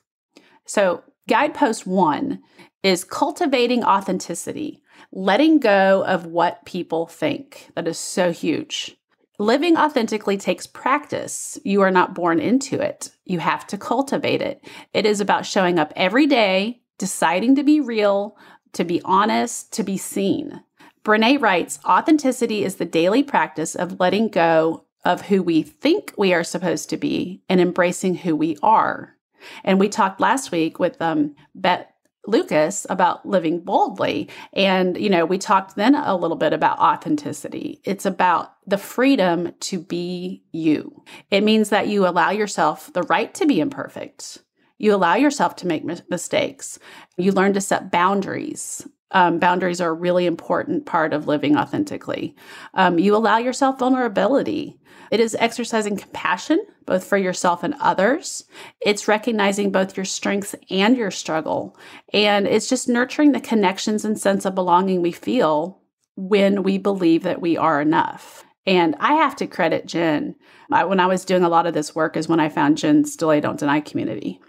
[0.66, 2.40] So, guidepost 1
[2.86, 4.80] is cultivating authenticity,
[5.12, 7.70] letting go of what people think.
[7.76, 8.96] That is so huge.
[9.40, 11.58] Living authentically takes practice.
[11.64, 13.10] You are not born into it.
[13.26, 14.64] You have to cultivate it.
[14.94, 18.38] It is about showing up every day, deciding to be real,
[18.74, 20.62] to be honest, to be seen.
[21.04, 26.34] Brene writes authenticity is the daily practice of letting go of who we think we
[26.34, 29.16] are supposed to be and embracing who we are.
[29.64, 31.88] And we talked last week with um, Beth
[32.28, 34.30] Lucas about living boldly.
[34.54, 37.82] And, you know, we talked then a little bit about authenticity.
[37.84, 41.04] It's about the freedom to be you.
[41.32, 44.40] It means that you allow yourself the right to be imperfect.
[44.78, 46.80] You allow yourself to make mistakes.
[47.18, 48.86] You learn to set boundaries.
[49.16, 52.36] Um, boundaries are a really important part of living authentically.
[52.74, 54.78] Um, you allow yourself vulnerability.
[55.10, 58.44] It is exercising compassion, both for yourself and others.
[58.82, 61.78] It's recognizing both your strengths and your struggle.
[62.12, 65.80] And it's just nurturing the connections and sense of belonging we feel
[66.18, 68.44] when we believe that we are enough.
[68.66, 70.36] And I have to credit Jen.
[70.74, 73.16] I, when I was doing a lot of this work, is when I found Jen's
[73.16, 74.42] Delay Don't Deny community.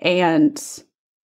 [0.00, 0.60] And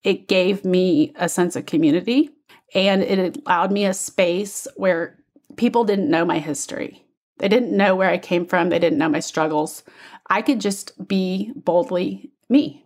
[0.05, 2.31] it gave me a sense of community
[2.77, 5.17] and it allowed me a space where
[5.57, 7.03] people didn't know my history.
[7.39, 8.69] They didn't know where I came from.
[8.69, 9.83] They didn't know my struggles.
[10.29, 12.85] I could just be boldly me.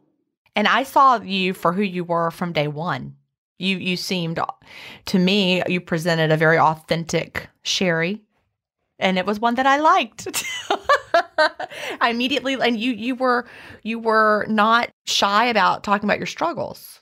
[0.54, 3.16] And I saw you for who you were from day one.
[3.58, 4.40] You you seemed
[5.06, 8.22] to me you presented a very authentic Sherry,
[8.98, 10.26] and it was one that I liked.
[12.00, 13.46] I immediately and you you were
[13.82, 17.00] you were not shy about talking about your struggles.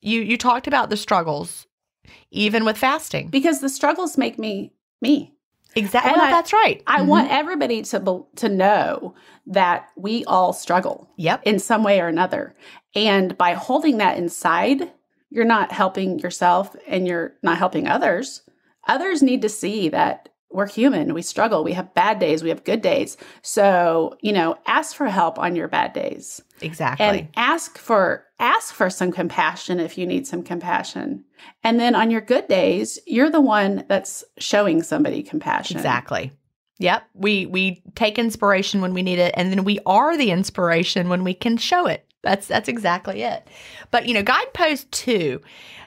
[0.00, 1.66] You you talked about the struggles,
[2.30, 3.28] even with fasting.
[3.28, 5.32] because the struggles make me me.
[5.76, 6.12] Exactly.
[6.12, 6.82] Well, I- that's right.
[6.86, 7.06] I Mhm.
[7.06, 9.14] want everybody to bel- to know
[9.46, 11.42] that we all struggle Yep.
[11.44, 12.54] in some way or another.
[12.96, 14.90] And by holding that inside,
[15.30, 18.42] you're not helping yourself and you're not helping others.
[18.88, 22.64] Others need to see that we're human, we struggle, we have bad days, we have
[22.64, 23.16] good days.
[23.42, 27.06] So, you know, ask for help on your bad days Exactly.
[27.06, 31.24] and ask for ask for some compassion if you need some compassion.
[31.62, 35.76] And then on your good days, you're the one that's showing somebody compassion.
[35.76, 36.32] Exactly.
[36.78, 37.02] Yep.
[37.14, 41.24] We we take inspiration when we need it and then we are the inspiration when
[41.24, 42.06] we can show it.
[42.22, 43.48] That's that's exactly it.
[43.90, 45.40] But you know, guidepost 2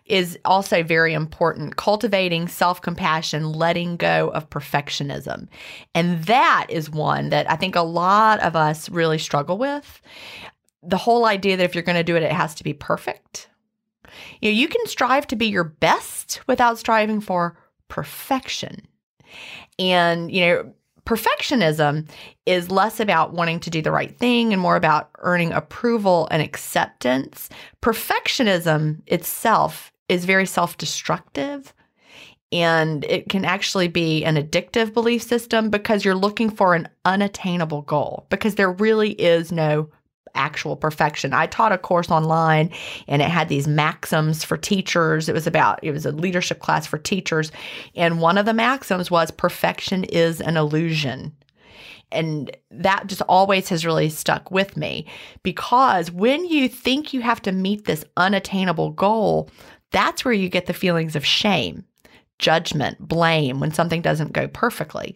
[0.06, 5.48] is also very important, cultivating self-compassion, letting go of perfectionism.
[5.96, 10.02] And that is one that I think a lot of us really struggle with.
[10.82, 13.50] The whole idea that if you're going to do it it has to be perfect.
[14.42, 18.88] You know, you can strive to be your best without striving for perfection.
[19.80, 20.74] And, you know,
[21.06, 22.08] perfectionism
[22.46, 26.42] is less about wanting to do the right thing and more about earning approval and
[26.42, 27.50] acceptance.
[27.82, 31.74] Perfectionism itself is very self destructive.
[32.52, 37.82] And it can actually be an addictive belief system because you're looking for an unattainable
[37.82, 39.90] goal, because there really is no
[40.36, 41.34] actual perfection.
[41.34, 42.72] I taught a course online
[43.08, 45.30] and it had these maxims for teachers.
[45.30, 47.52] It was about, it was a leadership class for teachers.
[47.96, 51.34] And one of the maxims was perfection is an illusion.
[52.12, 55.08] And that just always has really stuck with me
[55.42, 59.50] because when you think you have to meet this unattainable goal,
[59.92, 61.86] that's where you get the feelings of shame,
[62.38, 65.16] judgment, blame when something doesn't go perfectly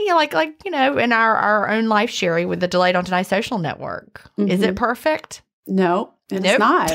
[0.00, 2.92] you know, like like you know, in our our own life, Sherry, with the Delay
[2.92, 4.50] Don't Deny social network, mm-hmm.
[4.50, 4.74] is it mm-hmm.
[4.76, 5.42] perfect?
[5.66, 6.58] No, it's nope.
[6.58, 6.92] not.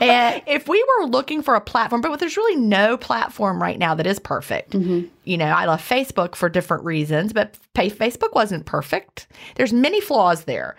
[0.00, 3.94] and if we were looking for a platform, but there's really no platform right now
[3.94, 4.72] that is perfect.
[4.72, 5.08] Mm-hmm.
[5.24, 9.26] You know, I love Facebook for different reasons, but Facebook wasn't perfect.
[9.54, 10.76] There's many flaws there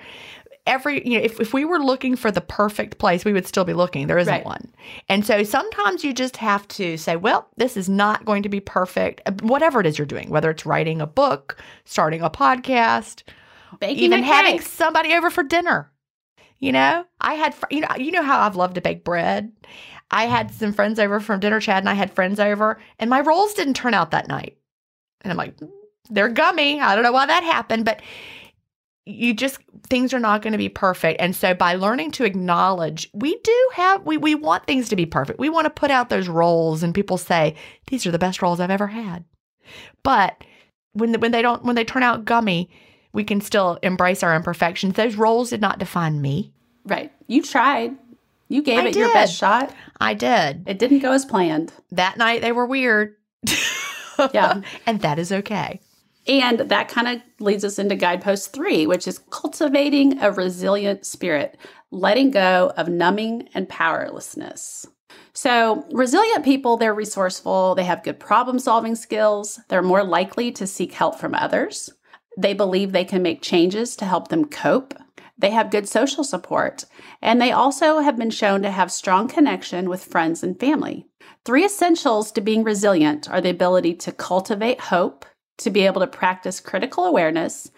[0.65, 3.65] every you know if, if we were looking for the perfect place we would still
[3.65, 4.07] be looking.
[4.07, 4.45] There isn't right.
[4.45, 4.71] one.
[5.09, 8.59] And so sometimes you just have to say well this is not going to be
[8.59, 9.21] perfect.
[9.25, 13.23] Uh, whatever it is you're doing whether it's writing a book starting a podcast
[13.79, 15.91] Baking even having somebody over for dinner.
[16.59, 19.51] You know i had you know you know how i've loved to bake bread?
[20.11, 23.19] I had some friends over from dinner chat and i had friends over and my
[23.19, 24.57] rolls didn't turn out that night.
[25.21, 25.55] And i'm like
[26.09, 26.81] they're gummy.
[26.81, 28.01] I don't know why that happened but
[29.05, 31.19] you just things are not going to be perfect.
[31.19, 35.05] And so by learning to acknowledge we do have we, we want things to be
[35.05, 35.39] perfect.
[35.39, 37.55] We want to put out those rolls and people say
[37.87, 39.25] these are the best rolls i've ever had.
[40.03, 40.43] But
[40.93, 42.69] when when they don't when they turn out gummy
[43.11, 44.95] we can still embrace our imperfections.
[44.95, 46.51] Those rolls did not define me.
[46.85, 47.11] Right.
[47.27, 47.95] You tried.
[48.47, 48.99] You gave I it did.
[48.99, 49.73] your best shot.
[50.01, 50.63] I did.
[50.65, 51.71] It didn't go as planned.
[51.91, 53.15] That night they were weird.
[54.33, 54.61] Yeah.
[54.85, 55.81] And that is okay
[56.27, 61.57] and that kind of leads us into guidepost three, which is cultivating a resilient spirit,
[61.91, 64.85] letting go of numbing and powerlessness.
[65.33, 70.67] So, resilient people, they're resourceful, they have good problem solving skills, they're more likely to
[70.67, 71.89] seek help from others,
[72.37, 74.93] they believe they can make changes to help them cope.
[75.37, 76.85] They have good social support,
[77.21, 81.07] and they also have been shown to have strong connection with friends and family.
[81.43, 85.25] Three essentials to being resilient are the ability to cultivate hope,
[85.59, 87.71] to be able to practice critical awareness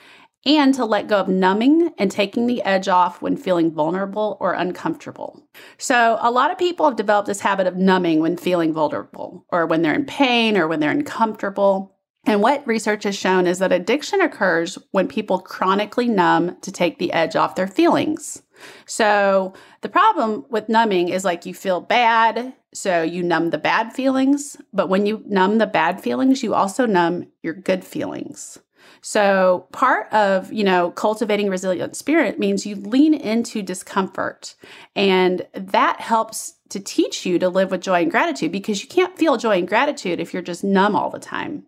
[0.45, 4.53] and to let go of numbing and taking the edge off when feeling vulnerable or
[4.53, 5.41] uncomfortable.
[5.77, 9.65] So, a lot of people have developed this habit of numbing when feeling vulnerable or
[9.65, 11.95] when they're in pain or when they're uncomfortable.
[12.27, 16.97] And what research has shown is that addiction occurs when people chronically numb to take
[16.97, 18.41] the edge off their feelings.
[18.85, 23.93] So, the problem with numbing is like you feel bad, so you numb the bad
[23.93, 28.59] feelings, but when you numb the bad feelings, you also numb your good feelings.
[29.01, 34.55] So part of, you know, cultivating resilient spirit means you lean into discomfort
[34.95, 39.17] and that helps to teach you to live with joy and gratitude because you can't
[39.17, 41.65] feel joy and gratitude if you're just numb all the time.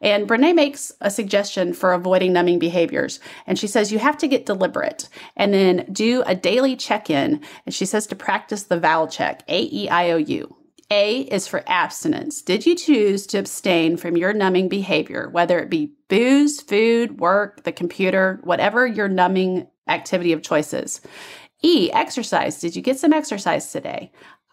[0.00, 3.20] And Brene makes a suggestion for avoiding numbing behaviors.
[3.46, 7.40] And she says you have to get deliberate and then do a daily check in.
[7.66, 10.56] And she says to practice the vowel check A E I O U.
[10.92, 12.42] A is for abstinence.
[12.42, 17.62] Did you choose to abstain from your numbing behavior, whether it be booze, food, work,
[17.62, 21.00] the computer, whatever your numbing activity of choices?
[21.62, 22.58] E, exercise.
[22.58, 24.10] Did you get some exercise today?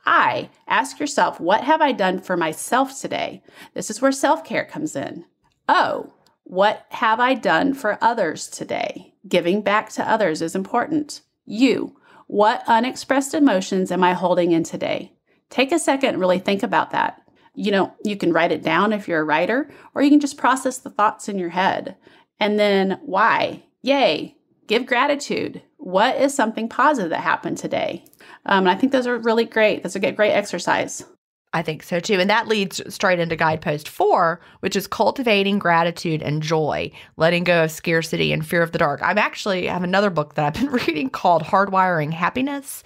[0.08, 3.44] I, ask yourself, what have I done for myself today?
[3.74, 5.26] This is where self care comes in.
[5.68, 6.14] O,
[6.46, 9.14] what have I done for others today?
[9.28, 11.22] Giving back to others is important.
[11.46, 15.12] U, what unexpressed emotions am I holding in today?
[15.50, 17.22] Take a second and really think about that.
[17.54, 20.38] You know, you can write it down if you're a writer, or you can just
[20.38, 21.98] process the thoughts in your head.
[22.40, 23.66] And then why?
[23.82, 25.62] Yay, give gratitude.
[25.78, 28.04] What is something positive that happened today?
[28.46, 29.84] Um, and I think those are really great.
[29.84, 31.06] That's a great exercise.
[31.54, 32.20] I think so too.
[32.20, 37.64] And that leads straight into guidepost four, which is cultivating gratitude and joy, letting go
[37.64, 39.00] of scarcity and fear of the dark.
[39.02, 42.84] I'm actually I have another book that I've been reading called Hardwiring Happiness.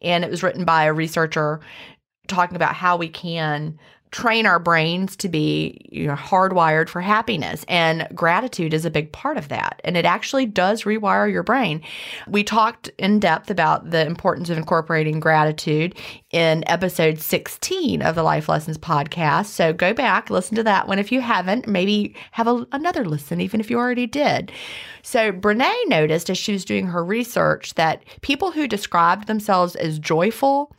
[0.00, 1.60] And it was written by a researcher
[2.28, 3.78] talking about how we can
[4.14, 7.64] train our brains to be you know, hardwired for happiness.
[7.66, 9.80] And gratitude is a big part of that.
[9.82, 11.82] And it actually does rewire your brain.
[12.28, 15.96] We talked in depth about the importance of incorporating gratitude
[16.30, 19.46] in episode 16 of the Life Lessons podcast.
[19.46, 21.66] So go back, listen to that one if you haven't.
[21.66, 24.52] Maybe have a, another listen, even if you already did.
[25.02, 29.98] So Brene noticed as she was doing her research that people who described themselves as
[29.98, 30.70] joyful,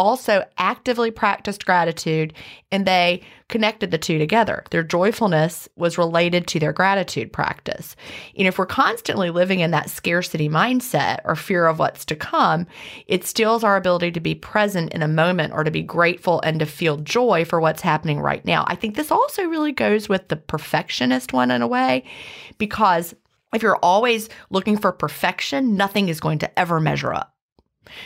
[0.00, 2.32] also actively practiced gratitude
[2.72, 4.64] and they connected the two together.
[4.70, 7.96] Their joyfulness was related to their gratitude practice.
[8.38, 12.66] And if we're constantly living in that scarcity mindset or fear of what's to come,
[13.06, 16.60] it steals our ability to be present in a moment or to be grateful and
[16.60, 18.64] to feel joy for what's happening right now.
[18.68, 22.04] I think this also really goes with the perfectionist one in a way
[22.56, 23.14] because
[23.52, 27.34] If you're always looking for perfection, nothing is going to ever measure up.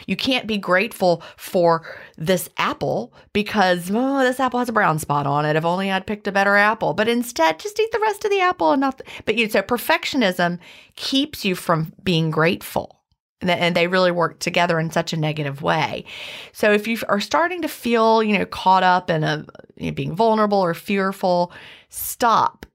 [0.07, 5.27] You can't be grateful for this apple because oh, this apple has a brown spot
[5.27, 5.57] on it.
[5.57, 6.95] If only I'd picked a better apple.
[6.95, 9.01] But instead, just eat the rest of the apple and not.
[9.25, 10.59] But you so perfectionism
[10.97, 13.01] keeps you from being grateful,
[13.41, 16.05] and they really work together in such a negative way.
[16.53, 19.45] So if you are starting to feel, you know, caught up in a
[19.77, 21.53] you know, being vulnerable or fearful,
[21.89, 22.67] stop,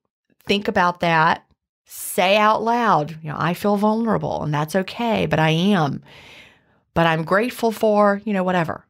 [0.45, 1.45] think about that,
[1.85, 6.03] say out loud, you know, I feel vulnerable, and that's okay, but I am
[6.93, 8.85] but I'm grateful for, you know, whatever.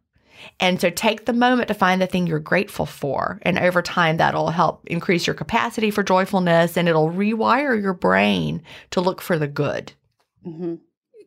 [0.60, 3.40] And so take the moment to find the thing you're grateful for.
[3.42, 8.64] And over time, that'll help increase your capacity for joyfulness and it'll rewire your brain
[8.92, 9.94] to look for the good.
[10.46, 10.76] Mm-hmm.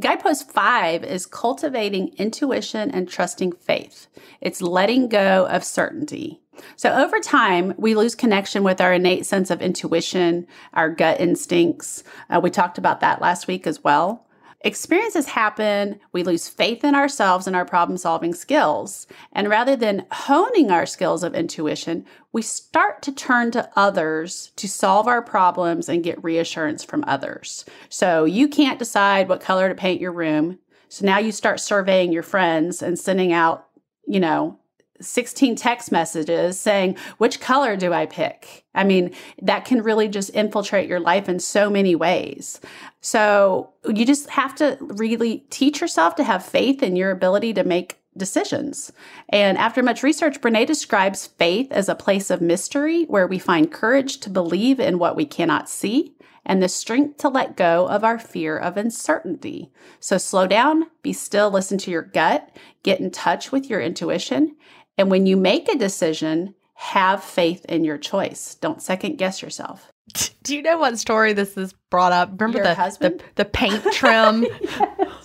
[0.00, 4.08] Guidepost five is cultivating intuition and trusting faith.
[4.40, 6.40] It's letting go of certainty.
[6.76, 12.02] So over time, we lose connection with our innate sense of intuition, our gut instincts.
[12.28, 14.26] Uh, we talked about that last week as well.
[14.64, 19.08] Experiences happen, we lose faith in ourselves and our problem solving skills.
[19.32, 24.68] And rather than honing our skills of intuition, we start to turn to others to
[24.68, 27.64] solve our problems and get reassurance from others.
[27.88, 30.60] So you can't decide what color to paint your room.
[30.88, 33.66] So now you start surveying your friends and sending out,
[34.06, 34.58] you know,
[35.02, 38.64] 16 text messages saying, which color do I pick?
[38.74, 42.60] I mean, that can really just infiltrate your life in so many ways.
[43.00, 47.64] So you just have to really teach yourself to have faith in your ability to
[47.64, 48.92] make decisions.
[49.28, 53.72] And after much research, Brene describes faith as a place of mystery where we find
[53.72, 58.04] courage to believe in what we cannot see and the strength to let go of
[58.04, 59.70] our fear of uncertainty.
[60.00, 62.50] So slow down, be still, listen to your gut,
[62.82, 64.56] get in touch with your intuition,
[65.02, 68.54] and when you make a decision, have faith in your choice.
[68.54, 69.92] Don't second guess yourself.
[70.44, 72.30] Do you know what story this is brought up?
[72.30, 73.20] Remember your the, husband?
[73.34, 74.46] the the paint trim?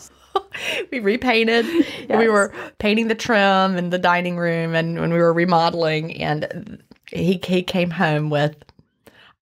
[0.92, 1.68] we repainted.
[1.68, 2.18] Yes.
[2.18, 6.82] We were painting the trim in the dining room, and when we were remodeling, and
[7.12, 8.56] he he came home with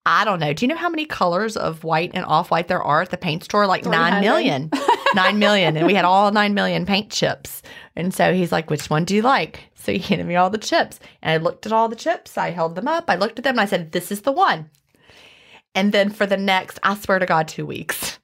[0.06, 0.52] I don't know.
[0.52, 3.16] Do you know how many colors of white and off white there are at the
[3.16, 3.66] paint store?
[3.66, 4.70] Like 9 million.
[5.14, 5.76] 9 million.
[5.76, 7.60] And we had all 9 million paint chips.
[7.96, 9.64] And so he's like, which one do you like?
[9.86, 10.98] So he handed me all the chips.
[11.22, 12.36] And I looked at all the chips.
[12.36, 13.08] I held them up.
[13.08, 14.68] I looked at them and I said, this is the one.
[15.76, 18.18] And then for the next, I swear to God, two weeks.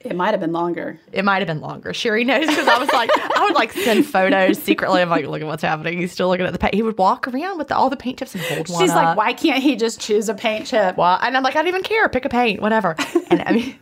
[0.00, 1.00] It might have been longer.
[1.10, 1.94] It might have been longer.
[1.94, 5.00] Sherry knows because I was like, I would like send photos secretly.
[5.00, 5.96] I'm like, look at what's happening.
[5.96, 6.74] He's still looking at the paint.
[6.74, 8.82] He would walk around with the, all the paint chips and hold one.
[8.82, 8.96] She's up.
[8.96, 10.98] like, why can't he just choose a paint chip?
[10.98, 12.06] Well, and I'm like, I don't even care.
[12.10, 12.96] Pick a paint, whatever.
[13.30, 13.78] and I mean,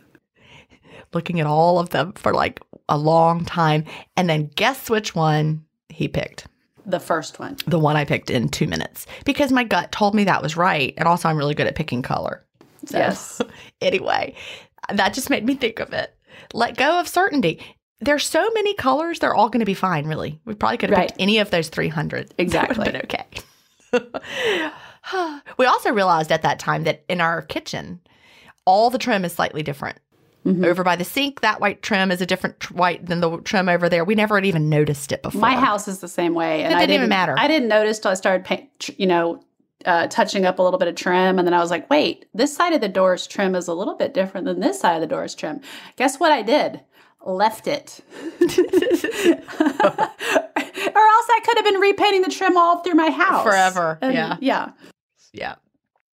[1.13, 3.83] looking at all of them for like a long time,
[4.15, 6.47] and then guess which one he picked.
[6.87, 7.57] The first one.
[7.67, 10.93] The one I picked in two minutes because my gut told me that was right,
[10.97, 12.45] and also I'm really good at picking color.
[12.85, 13.41] So, yes.
[13.81, 14.35] anyway,
[14.91, 16.15] that just made me think of it.
[16.53, 17.61] Let go of certainty.
[17.99, 20.39] There's so many colors, they're all going to be fine, really.
[20.45, 21.09] We probably could have right.
[21.09, 22.33] picked any of those 300.
[22.37, 22.85] Exactly.
[22.85, 23.27] But okay.
[25.57, 27.99] we also realized at that time that in our kitchen,
[28.65, 29.97] all the trim is slightly different.
[30.47, 30.63] Mm-hmm.
[30.63, 33.89] Over by the sink, that white trim is a different white than the trim over
[33.89, 34.05] there.
[34.05, 35.41] We never had even noticed it before.
[35.41, 37.35] My house is the same way, and it didn't, I didn't even matter.
[37.37, 39.43] I didn't notice till I started, paint, you know,
[39.85, 41.37] uh, touching up a little bit of trim.
[41.37, 43.95] And then I was like, wait, this side of the door's trim is a little
[43.95, 45.59] bit different than this side of the door's trim.
[45.97, 46.81] Guess what I did?
[47.25, 47.99] Left it.
[48.21, 48.51] or else
[51.29, 53.43] I could have been repainting the trim all through my house.
[53.43, 53.99] Forever.
[54.01, 54.37] And, yeah.
[54.39, 54.69] Yeah.
[55.33, 55.55] Yeah.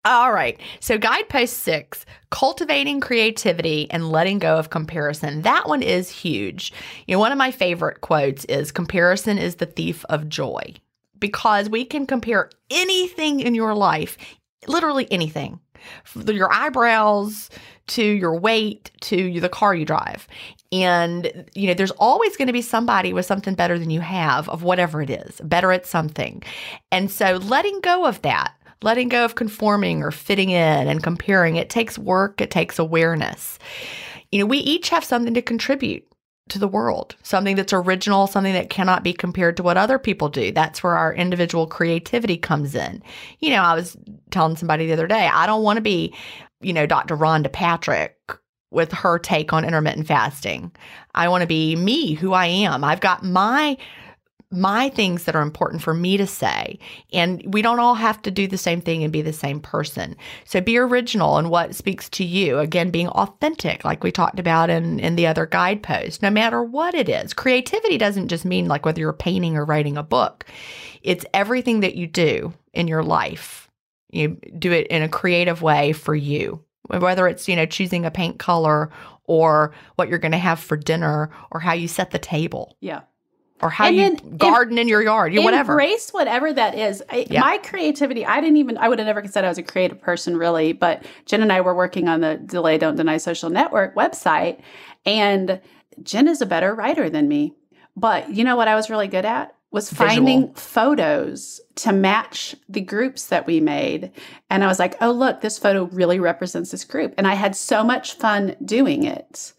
[0.03, 0.59] All right.
[0.79, 5.43] So, guidepost six cultivating creativity and letting go of comparison.
[5.43, 6.73] That one is huge.
[7.07, 10.73] You know, one of my favorite quotes is comparison is the thief of joy
[11.19, 14.17] because we can compare anything in your life,
[14.67, 15.59] literally anything,
[16.25, 17.49] your eyebrows
[17.87, 20.27] to your weight to the car you drive.
[20.71, 24.47] And, you know, there's always going to be somebody with something better than you have
[24.47, 26.41] of whatever it is, better at something.
[26.91, 28.53] And so letting go of that,
[28.83, 33.59] letting go of conforming or fitting in and comparing, it takes work, it takes awareness.
[34.31, 36.05] You know, we each have something to contribute
[36.49, 40.29] to the world, something that's original, something that cannot be compared to what other people
[40.29, 40.51] do.
[40.51, 43.01] That's where our individual creativity comes in.
[43.39, 43.95] You know, I was
[44.31, 46.13] telling somebody the other day, I don't want to be,
[46.59, 47.15] you know, Dr.
[47.15, 48.17] Rhonda Patrick
[48.71, 50.71] with her take on intermittent fasting.
[51.13, 52.83] I want to be me, who I am.
[52.83, 53.77] I've got my
[54.51, 56.77] my things that are important for me to say.
[57.13, 60.15] And we don't all have to do the same thing and be the same person.
[60.45, 62.59] So be original in what speaks to you.
[62.59, 66.93] Again, being authentic, like we talked about in, in the other guidepost, no matter what
[66.93, 67.33] it is.
[67.33, 70.45] Creativity doesn't just mean like whether you're painting or writing a book,
[71.01, 73.69] it's everything that you do in your life.
[74.11, 76.63] You do it in a creative way for you
[76.99, 78.89] whether it's, you know, choosing a paint color
[79.25, 83.01] or what you're going to have for dinner or how you set the table Yeah.
[83.61, 85.73] Or how And you garden in your yard, you whatever.
[85.73, 87.03] Embrace whatever that is.
[87.09, 87.41] I, Yeah.
[87.41, 90.37] My creativity, I didn't even, I would have never said I was a creative person
[90.37, 94.59] really, but Jen and I were working on the Delay Don't Deny Social Network website.
[95.05, 95.61] And
[96.03, 97.53] Jen is a better writer than me.
[97.95, 99.55] But you know what I was really good at?
[99.71, 100.09] Was Visual.
[100.09, 104.11] finding photos to match the groups that we made.
[104.49, 107.13] And I was like, oh, look, this photo really represents this group.
[107.17, 109.53] And I had so much fun doing it.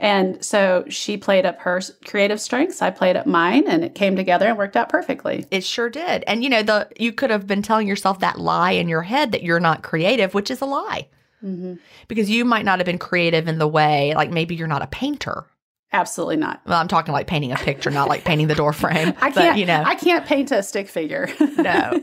[0.00, 4.14] And so she played up her creative strengths, I played up mine, and it came
[4.14, 5.46] together and worked out perfectly.
[5.50, 6.22] It sure did.
[6.26, 9.32] And you know, the you could have been telling yourself that lie in your head
[9.32, 11.08] that you're not creative, which is a lie.
[11.44, 11.74] Mm-hmm.
[12.06, 14.88] Because you might not have been creative in the way, like maybe you're not a
[14.88, 15.46] painter.
[15.92, 16.60] Absolutely not.
[16.66, 19.14] Well, I'm talking like painting a picture, not like painting the door frame.
[19.20, 19.58] I can't.
[19.58, 21.28] you know, I can't paint a stick figure.
[21.56, 22.02] no.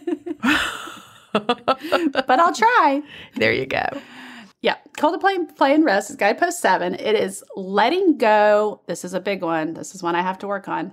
[1.33, 3.03] but I'll try.
[3.35, 3.85] there you go.
[4.65, 6.95] Yeah, Call to Play, Play and Rest is Guidepost 7.
[6.95, 8.81] It is letting go.
[8.87, 9.75] This is a big one.
[9.75, 10.91] This is one I have to work on.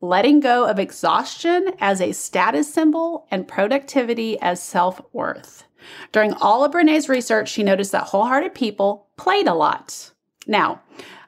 [0.00, 5.62] Letting go of exhaustion as a status symbol and productivity as self worth.
[6.10, 10.10] During all of Brene's research, she noticed that wholehearted people played a lot.
[10.48, 10.82] Now,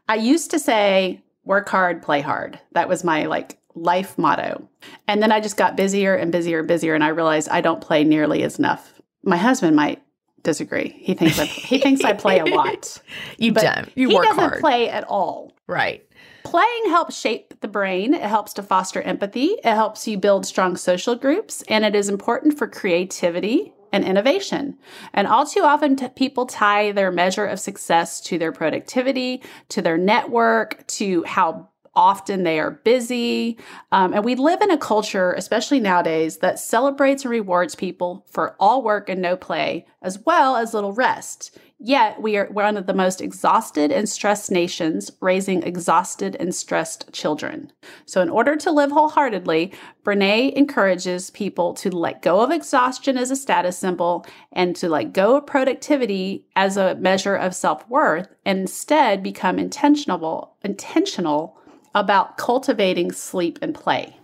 [0.09, 2.59] I used to say, work hard, play hard.
[2.73, 4.69] That was my like life motto.
[5.07, 7.81] And then I just got busier and busier and busier, and I realized I don't
[7.81, 9.01] play nearly as enough.
[9.23, 10.03] My husband might
[10.45, 10.95] disagree.
[11.01, 13.03] He thinks I, he thinks I play a lot.
[13.39, 13.91] You But don't.
[13.97, 14.61] You he work doesn't hard.
[14.61, 15.53] play at all.
[15.67, 16.07] right.
[16.45, 18.13] Playing helps shape the brain.
[18.15, 19.57] It helps to foster empathy.
[19.65, 24.77] It helps you build strong social groups, and it is important for creativity and innovation.
[25.15, 29.81] And all too often, t- people tie their measure of success to their productivity, to
[29.81, 33.59] their network, to how often they are busy.
[33.93, 38.57] Um, and we live in a culture, especially nowadays, that celebrates and rewards people for
[38.59, 41.57] all work and no play, as well as little rest.
[41.87, 47.13] Yet we are one of the most exhausted and stressed nations, raising exhausted and stressed
[47.13, 47.73] children.
[48.07, 49.73] So, in order to live wholeheartedly,
[50.03, 55.13] Brene encourages people to let go of exhaustion as a status symbol and to let
[55.13, 61.59] go of productivity as a measure of self worth, and instead become intentional, intentional
[61.95, 64.17] about cultivating sleep and play.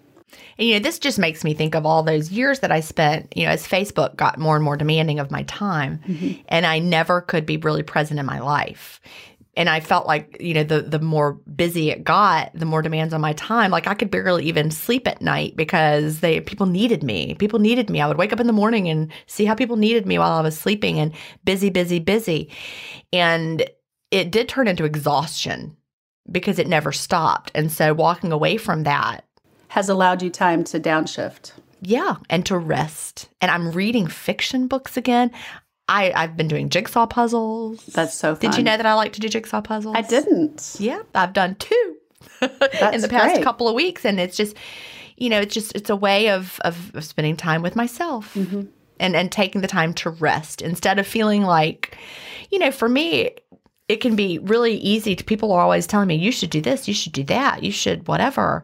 [0.59, 3.37] And, you know, this just makes me think of all those years that I spent,
[3.37, 6.41] you know, as Facebook got more and more demanding of my time, mm-hmm.
[6.49, 9.01] and I never could be really present in my life.
[9.57, 13.13] And I felt like, you know, the the more busy it got, the more demands
[13.13, 13.73] on my time.
[13.73, 17.35] Like I could barely even sleep at night because they people needed me.
[17.35, 18.01] People needed me.
[18.01, 20.41] I would wake up in the morning and see how people needed me while I
[20.41, 21.13] was sleeping and
[21.45, 22.49] busy, busy, busy.
[23.13, 23.69] And
[24.13, 25.77] it did turn into exhaustion
[26.31, 27.51] because it never stopped.
[27.55, 29.25] And so walking away from that
[29.69, 31.53] Has allowed you time to downshift.
[31.83, 33.29] yeah, and to rest.
[33.41, 35.31] And I'm reading fiction books again.
[35.89, 37.85] I, I've been doing jigsaw puzzles.
[37.87, 38.51] That's so fun.
[38.51, 39.97] Did you know that I like to do jigsaw puzzles?
[39.97, 40.77] I didn't.
[40.79, 41.97] Yeah, I've done two
[42.43, 42.49] in
[43.01, 43.43] the past great.
[43.43, 44.57] couple of weeks, and it's just,
[45.17, 48.63] you know, it's just it's a way of of, of spending time with myself Mm-hmm.
[49.01, 51.97] and and taking the time to rest instead of feeling like,
[52.53, 53.31] you know, for me.
[53.91, 56.87] It can be really easy to people are always telling me you should do this,
[56.87, 58.63] you should do that, you should whatever.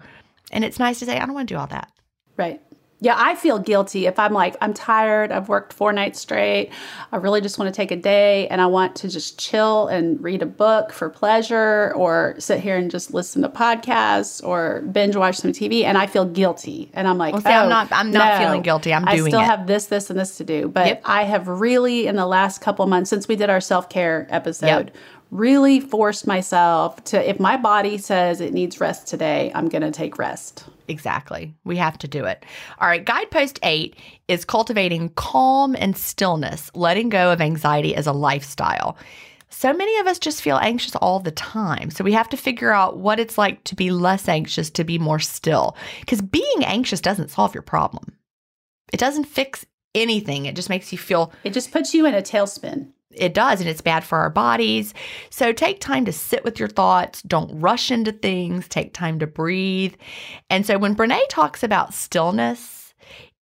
[0.53, 1.91] And it's nice to say I don't want to do all that.
[2.37, 2.61] Right.
[3.01, 6.70] Yeah, I feel guilty if I'm like, I'm tired, I've worked four nights straight,
[7.12, 10.18] I really just want to take a day and I want to just chill and
[10.22, 15.14] read a book for pleasure or sit here and just listen to podcasts or binge
[15.14, 16.91] watch some TV and I feel guilty.
[16.95, 18.95] And I'm like, Well, see, I'm oh, not- I'm not no, feeling guilty.
[18.95, 19.45] I'm I still it.
[19.45, 20.66] have this, this, and this to do.
[20.68, 21.03] But Yep.
[21.05, 24.66] I have really, in the last couple months, since we did our self care episode,
[24.87, 24.97] Yep.
[25.31, 29.91] Really forced myself to, if my body says it needs rest today, I'm going to
[29.91, 30.64] take rest.
[30.89, 31.55] Exactly.
[31.64, 32.45] We have to do it.
[32.79, 33.05] All right.
[33.05, 33.97] Guidepost eight
[34.29, 38.97] is cultivating calm and stillness, letting go of anxiety as a lifestyle.
[39.49, 41.91] So many of us just feel anxious all the time.
[41.91, 44.99] So we have to figure out what it's like to be less anxious, to be
[44.99, 45.77] more still.
[46.01, 48.16] Because being anxious doesn't solve your problem,
[48.93, 49.64] it doesn't fix
[49.95, 50.47] anything.
[50.47, 52.93] It just makes you feel It just puts you in a tailspin.
[53.17, 54.95] It does and it's bad for our bodies.
[55.31, 57.23] So take time to sit with your thoughts.
[57.23, 58.69] Don't rush into things.
[58.69, 59.95] Take time to breathe.
[60.51, 62.77] And so when brene talks about stillness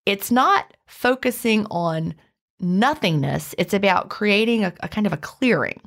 [0.05, 2.15] it's not focusing on
[2.59, 3.55] nothingness.
[3.57, 5.81] It's about creating a, a kind of a clearing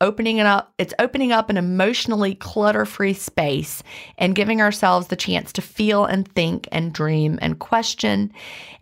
[0.00, 3.82] opening it up it's opening up an emotionally clutter-free space
[4.18, 8.32] and giving ourselves the chance to feel and think and dream and question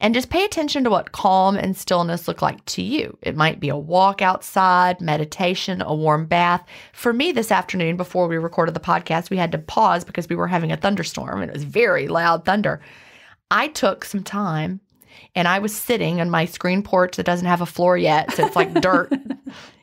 [0.01, 3.17] and just pay attention to what calm and stillness look like to you.
[3.23, 6.65] It might be a walk outside meditation a warm bath.
[6.93, 10.37] For me this afternoon before we recorded the podcast we had to pause because we
[10.37, 12.81] were having a thunderstorm and it was very loud thunder.
[13.51, 14.81] I took some time
[15.35, 18.47] and I was sitting on my screen porch that doesn't have a floor yet, so
[18.47, 19.13] it's like dirt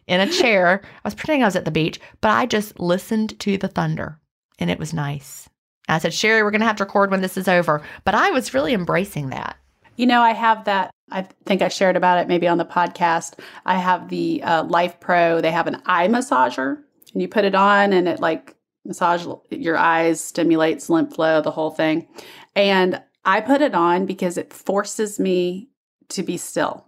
[0.08, 0.82] in a chair.
[0.84, 4.20] I was pretending I was at the beach, but I just listened to the thunder
[4.60, 5.50] and it was nice.
[5.88, 7.82] I said, Sherry, we're going to have to record when this is over.
[8.06, 9.58] But I was really embracing that.
[9.98, 10.92] You know, I have that.
[11.12, 13.40] I think I shared about it maybe on the podcast.
[13.66, 15.42] I have the uh, Life Pro.
[15.42, 16.78] They have an eye massager,
[17.14, 21.52] and you put it on, and it like massage your eyes, stimulates lymph flow, the
[21.52, 22.08] whole thing.
[22.56, 25.70] And I put it on because it forces me
[26.10, 26.88] to be still.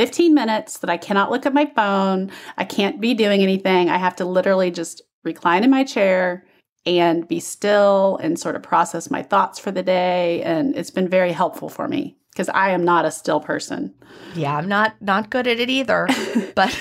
[0.00, 2.30] 15 minutes that I cannot look at my phone.
[2.56, 3.90] I can't be doing anything.
[3.90, 6.46] I have to literally just recline in my chair
[6.86, 10.42] and be still and sort of process my thoughts for the day.
[10.42, 13.94] And it's been very helpful for me because I am not a still person.
[14.34, 16.08] Yeah, I'm not not good at it either.
[16.54, 16.74] but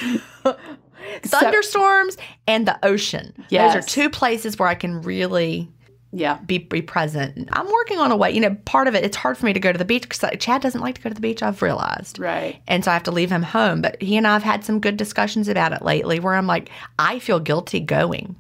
[1.21, 3.33] thunderstorms so, and the ocean.
[3.49, 3.73] Yes.
[3.73, 5.69] Those are two places where I can really
[6.11, 6.37] yeah.
[6.45, 7.49] be be present.
[7.53, 9.59] I'm working on a way you know part of it it's hard for me to
[9.59, 12.19] go to the beach because chad doesn't like to go to the beach i've realized.
[12.19, 12.61] Right.
[12.67, 14.97] And so i have to leave him home but he and i've had some good
[14.97, 18.35] discussions about it lately where i'm like i feel guilty going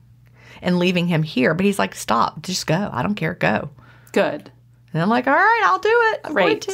[0.61, 3.69] and leaving him here but he's like stop just go i don't care go.
[4.11, 4.51] Good.
[4.93, 6.67] And i'm like all right i'll do it I'm Great.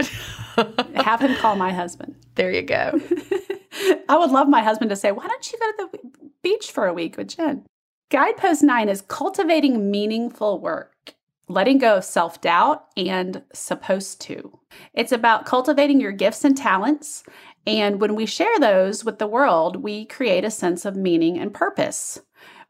[0.94, 2.14] have him call my husband.
[2.34, 3.00] There you go.
[4.08, 5.98] I would love my husband to say, Why don't you go to the
[6.42, 7.64] beach for a week with Jen?
[8.12, 11.14] Guidepost nine is cultivating meaningful work,
[11.48, 14.60] letting go of self doubt and supposed to.
[14.92, 17.24] It's about cultivating your gifts and talents.
[17.66, 21.54] And when we share those with the world, we create a sense of meaning and
[21.54, 22.20] purpose.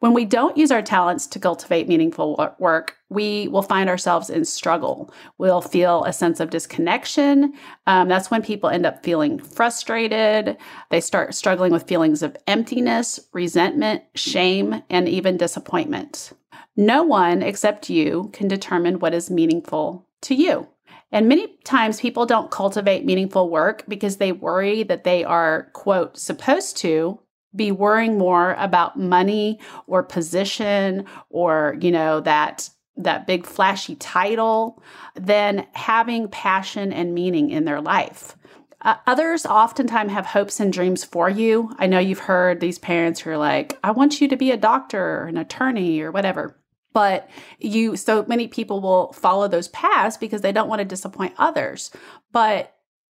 [0.03, 4.45] When we don't use our talents to cultivate meaningful work, we will find ourselves in
[4.45, 5.15] struggle.
[5.39, 7.55] We'll feel a sense of disconnection.
[7.87, 10.57] Um, that's when people end up feeling frustrated.
[10.91, 16.33] They start struggling with feelings of emptiness, resentment, shame, and even disappointment.
[16.77, 20.67] No one except you can determine what is meaningful to you.
[21.13, 26.19] And many times people don't cultivate meaningful work because they worry that they are, quote,
[26.19, 27.21] supposed to
[27.55, 34.83] be worrying more about money or position or, you know, that that big flashy title
[35.15, 38.37] than having passion and meaning in their life.
[38.83, 41.75] Uh, others oftentimes have hopes and dreams for you.
[41.79, 44.57] I know you've heard these parents who are like, I want you to be a
[44.57, 46.59] doctor or an attorney or whatever.
[46.93, 51.35] But you, so many people will follow those paths because they don't want to disappoint
[51.39, 51.91] others.
[52.33, 52.75] But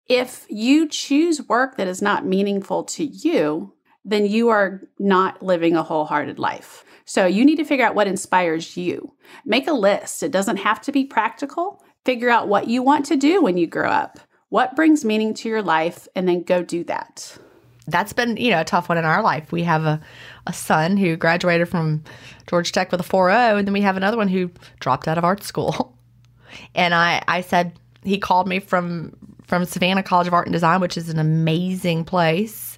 [0.08, 3.74] if you choose work that is not meaningful to you,
[4.06, 6.86] then you are not living a wholehearted life.
[7.06, 9.14] So you need to figure out what inspires you.
[9.45, 10.24] Make a list.
[10.24, 11.84] It doesn't have to be practical.
[12.06, 14.20] Figure out what you want to do when you grow up.
[14.49, 17.38] What brings meaning to your life and then go do that.
[17.88, 19.51] That's been, you know, a tough one in our life.
[19.51, 19.99] We have a,
[20.47, 22.03] a son who graduated from
[22.47, 25.24] Georgia Tech with a 4.0 and then we have another one who dropped out of
[25.24, 25.91] art school.
[26.74, 29.12] And I I said he called me from
[29.45, 32.78] from Savannah College of Art and Design, which is an amazing place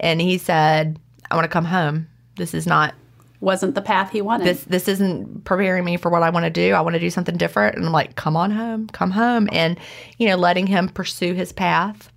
[0.00, 0.98] and he said,
[1.30, 2.08] "I want to come home.
[2.36, 2.94] This is not
[3.40, 4.46] wasn't the path he wanted.
[4.46, 6.74] This this isn't preparing me for what I want to do.
[6.74, 8.88] I want to do something different." And I'm like, "Come on home.
[8.88, 9.78] Come home." And
[10.18, 12.10] you know, letting him pursue his path.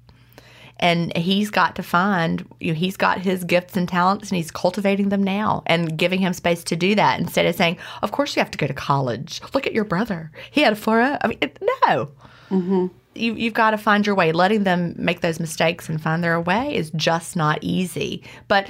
[0.79, 4.51] And he's got to find, you know, he's got his gifts and talents and he's
[4.51, 8.35] cultivating them now and giving him space to do that instead of saying, Of course
[8.35, 9.39] you have to go to college.
[9.53, 10.31] Look at your brother.
[10.51, 11.39] He had a 4 I mean,
[11.87, 12.09] no.
[12.49, 14.31] Mm-hmm you, you've got to find your way.
[14.31, 18.23] Letting them make those mistakes and find their way is just not easy.
[18.47, 18.69] But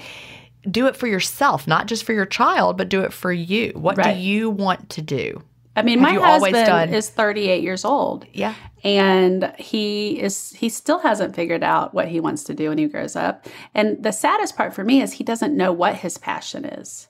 [0.70, 3.72] do it for yourself, not just for your child, but do it for you.
[3.76, 4.14] What right.
[4.14, 5.44] do you want to do?
[5.76, 8.26] I mean, Have my husband is 38 years old.
[8.32, 8.54] Yeah.
[8.84, 12.88] And he is he still hasn't figured out what he wants to do when he
[12.88, 13.48] grows up.
[13.74, 17.08] And the saddest part for me is he doesn't know what his passion is.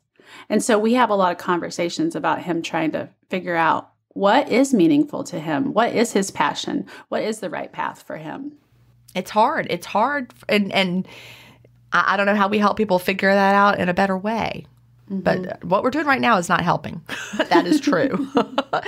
[0.50, 4.50] And so we have a lot of conversations about him trying to figure out what
[4.50, 5.74] is meaningful to him?
[5.74, 6.86] What is his passion?
[7.10, 8.54] What is the right path for him?
[9.16, 9.68] It's hard.
[9.70, 10.34] It's hard.
[10.50, 11.08] And, and
[11.92, 14.66] I, don't know how we help people figure that out in a better way.
[15.12, 15.22] Mm-hmm.
[15.22, 17.02] But what we're doing right now is not helping.
[17.50, 18.28] that is true.
[18.74, 18.82] All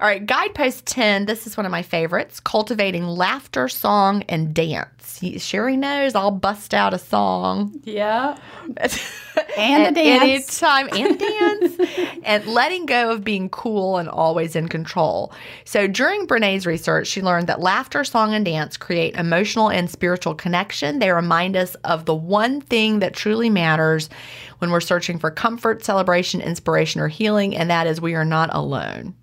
[0.00, 1.26] right, guidepost 10.
[1.26, 5.20] This is one of my favorites cultivating laughter, song, and dance.
[5.38, 7.80] Sherry knows I'll bust out a song.
[7.84, 8.36] Yeah.
[9.56, 10.62] and a dance.
[10.62, 11.18] Anytime, and
[11.78, 12.20] dance.
[12.24, 15.32] and letting go of being cool and always in control.
[15.64, 20.34] So during Brene's research, she learned that laughter, song, and dance create emotional and spiritual
[20.34, 20.98] connection.
[20.98, 24.08] They remind us of the one thing that truly matters
[24.58, 28.50] when we're searching for comfort, celebration, inspiration, or healing, and that is we are not
[28.52, 29.14] alone.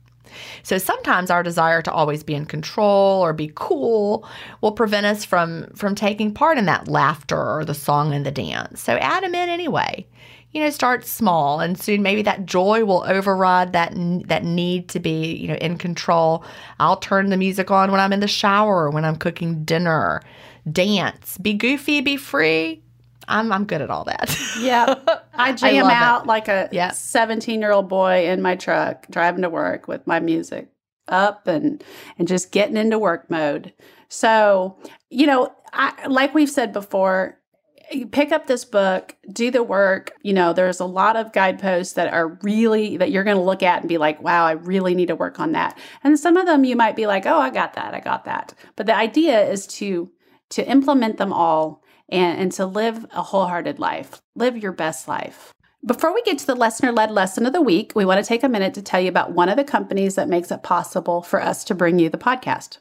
[0.63, 4.27] So sometimes our desire to always be in control or be cool
[4.61, 8.31] will prevent us from from taking part in that laughter or the song and the
[8.31, 8.81] dance.
[8.81, 10.05] So add them in anyway.
[10.51, 13.93] You know, start small, and soon maybe that joy will override that
[14.27, 16.43] that need to be you know in control.
[16.79, 20.21] I'll turn the music on when I'm in the shower, when I'm cooking dinner.
[20.69, 22.81] Dance, be goofy, be free.
[23.29, 24.35] I'm I'm good at all that.
[24.59, 24.95] Yeah.
[25.33, 25.91] I jam it.
[25.91, 26.91] out like a Yeah.
[26.91, 30.69] 17 year old boy in my truck driving to work with my music
[31.07, 31.83] up and
[32.17, 33.73] and just getting into work mode.
[34.09, 34.77] So,
[35.09, 37.37] you know, I, like we've said before,
[37.91, 40.11] you pick up this book, do the work.
[40.23, 43.63] You know, there's a lot of guideposts that are really that you're going to look
[43.63, 45.77] at and be like, wow, I really need to work on that.
[46.03, 48.53] And some of them you might be like, oh, I got that, I got that.
[48.75, 50.11] But the idea is to
[50.49, 55.53] to implement them all and, and to live a wholehearted life, live your best life.
[55.85, 58.43] Before we get to the listener led lesson of the week, we want to take
[58.43, 61.41] a minute to tell you about one of the companies that makes it possible for
[61.41, 62.79] us to bring you the podcast.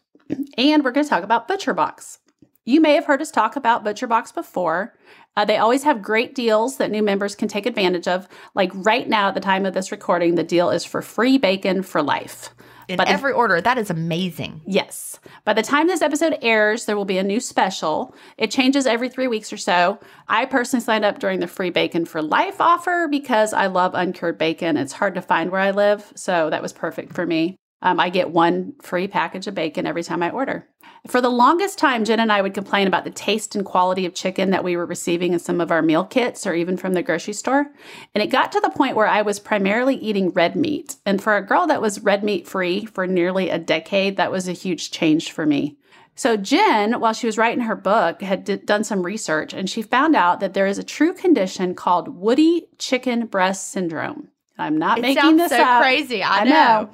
[0.58, 2.18] And we're going to talk about ButcherBox.
[2.64, 4.94] You may have heard us talk about ButcherBox before.
[5.36, 8.28] Uh, they always have great deals that new members can take advantage of.
[8.54, 11.82] Like right now, at the time of this recording, the deal is for free bacon
[11.82, 12.50] for life.
[12.88, 14.62] In But every order, that is amazing.
[14.66, 15.20] Yes.
[15.44, 18.14] By the time this episode airs, there will be a new special.
[18.38, 19.98] It changes every three weeks or so.
[20.26, 24.38] I personally signed up during the free bacon for life offer because I love uncured
[24.38, 24.78] bacon.
[24.78, 27.56] It's hard to find where I live, so that was perfect for me.
[27.80, 30.66] Um, I get one free package of bacon every time I order.
[31.06, 34.14] For the longest time, Jen and I would complain about the taste and quality of
[34.14, 37.04] chicken that we were receiving in some of our meal kits or even from the
[37.04, 37.70] grocery store.
[38.14, 40.96] And it got to the point where I was primarily eating red meat.
[41.06, 44.48] And for a girl that was red meat free for nearly a decade, that was
[44.48, 45.76] a huge change for me.
[46.16, 49.82] So, Jen, while she was writing her book, had d- done some research and she
[49.82, 54.28] found out that there is a true condition called woody chicken breast syndrome.
[54.58, 55.80] I'm not It making this so up.
[55.80, 56.24] crazy.
[56.24, 56.90] I know.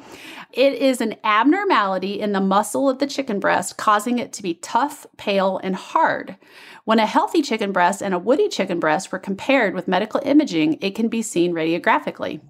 [0.56, 4.54] It is an abnormality in the muscle of the chicken breast, causing it to be
[4.54, 6.36] tough, pale, and hard.
[6.84, 10.78] When a healthy chicken breast and a woody chicken breast were compared with medical imaging,
[10.80, 12.40] it can be seen radiographically.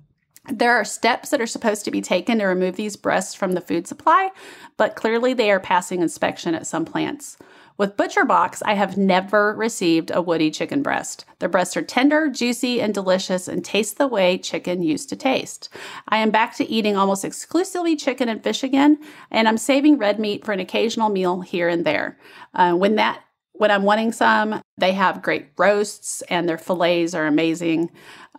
[0.53, 3.63] There are steps that are supposed to be taken to remove these breasts from the
[3.63, 4.29] food supply,
[4.77, 7.39] but clearly they are passing inspection at some plants.
[7.77, 11.25] With ButcherBox, I have never received a woody chicken breast.
[11.41, 15.69] Their breasts are tender, juicy, and delicious and taste the way chicken used to taste.
[16.09, 18.99] I am back to eating almost exclusively chicken and fish again,
[19.29, 22.17] and I'm saving red meat for an occasional meal here and there.
[22.55, 27.27] Uh, when that when I'm wanting some, they have great roasts and their fillets are
[27.27, 27.91] amazing.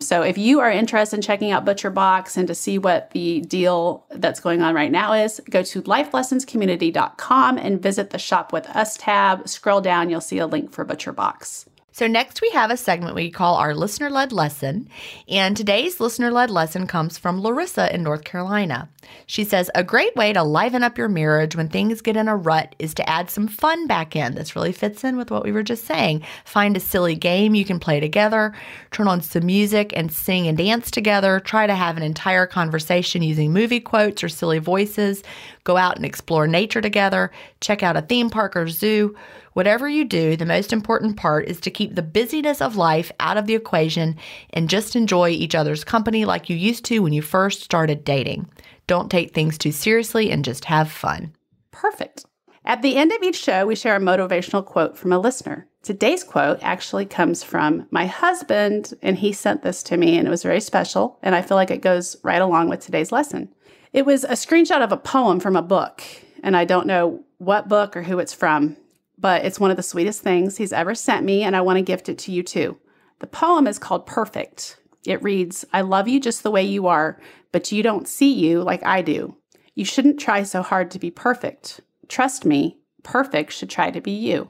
[0.01, 3.39] So if you are interested in checking out Butcher Box and to see what the
[3.41, 8.67] deal that's going on right now is, go to lifelessonscommunity.com and visit the Shop with
[8.67, 9.47] Us tab.
[9.47, 11.65] Scroll down, you'll see a link for Butcher Box.
[11.95, 14.89] So, next we have a segment we call our listener led lesson.
[15.29, 18.89] And today's listener led lesson comes from Larissa in North Carolina.
[19.27, 22.35] She says, A great way to liven up your marriage when things get in a
[22.35, 24.35] rut is to add some fun back in.
[24.35, 26.21] This really fits in with what we were just saying.
[26.43, 28.53] Find a silly game you can play together,
[28.91, 33.23] turn on some music and sing and dance together, try to have an entire conversation
[33.23, 35.23] using movie quotes or silly voices,
[35.63, 37.31] go out and explore nature together,
[37.61, 39.15] check out a theme park or zoo.
[39.55, 43.37] Whatever you do, the most important part is to keep the busyness of life out
[43.37, 44.17] of the equation
[44.49, 48.49] and just enjoy each other's company like you used to when you first started dating.
[48.85, 51.33] Don't take things too seriously and just have fun.
[51.71, 52.25] Perfect.
[52.65, 55.69] At the end of each show, we share a motivational quote from a listener.
[55.83, 60.31] Today's quote actually comes from my husband, and he sent this to me, and it
[60.31, 61.17] was very special.
[61.23, 63.53] And I feel like it goes right along with today's lesson.
[63.93, 66.03] It was a screenshot of a poem from a book,
[66.43, 68.75] and I don't know what book or who it's from,
[69.17, 71.83] but it's one of the sweetest things he's ever sent me, and I want to
[71.83, 72.77] gift it to you too.
[73.19, 74.77] The poem is called Perfect.
[75.05, 77.19] It reads I love you just the way you are,
[77.51, 79.37] but you don't see you like I do.
[79.75, 81.81] You shouldn't try so hard to be perfect.
[82.07, 84.49] Trust me, perfect should try to be you.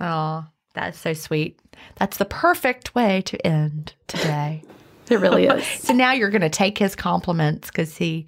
[0.00, 1.60] Oh, that's so sweet.
[1.96, 4.62] That's the perfect way to end today.
[5.10, 5.66] It really is.
[5.80, 8.26] so now you're going to take his compliments because he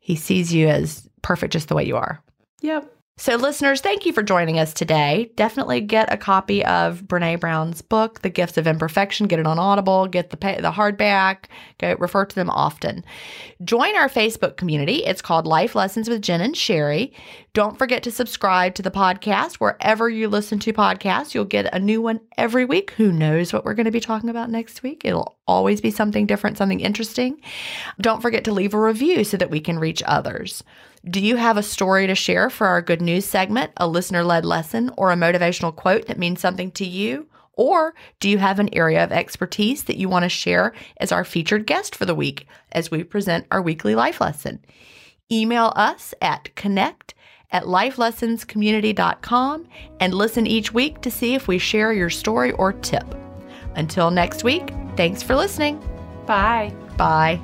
[0.00, 2.20] he sees you as perfect just the way you are.
[2.60, 2.92] yep.
[3.20, 5.32] So, listeners, thank you for joining us today.
[5.34, 9.26] Definitely get a copy of Brene Brown's book, The Gifts of Imperfection.
[9.26, 10.06] Get it on Audible.
[10.06, 11.46] Get the pay, the hardback.
[11.78, 13.04] Go refer to them often.
[13.64, 15.04] Join our Facebook community.
[15.04, 17.12] It's called Life Lessons with Jen and Sherry.
[17.54, 21.34] Don't forget to subscribe to the podcast wherever you listen to podcasts.
[21.34, 22.92] You'll get a new one every week.
[22.92, 25.02] Who knows what we're going to be talking about next week?
[25.04, 27.40] It'll always be something different, something interesting.
[28.00, 30.62] Don't forget to leave a review so that we can reach others.
[31.04, 34.44] Do you have a story to share for our good news segment, a listener led
[34.44, 37.28] lesson, or a motivational quote that means something to you?
[37.52, 41.24] Or do you have an area of expertise that you want to share as our
[41.24, 44.64] featured guest for the week as we present our weekly life lesson?
[45.30, 47.14] Email us at connect
[47.50, 49.66] at lifelessonscommunity.com
[50.00, 53.14] and listen each week to see if we share your story or tip.
[53.74, 55.82] Until next week, thanks for listening.
[56.26, 56.74] Bye.
[56.96, 57.40] Bye.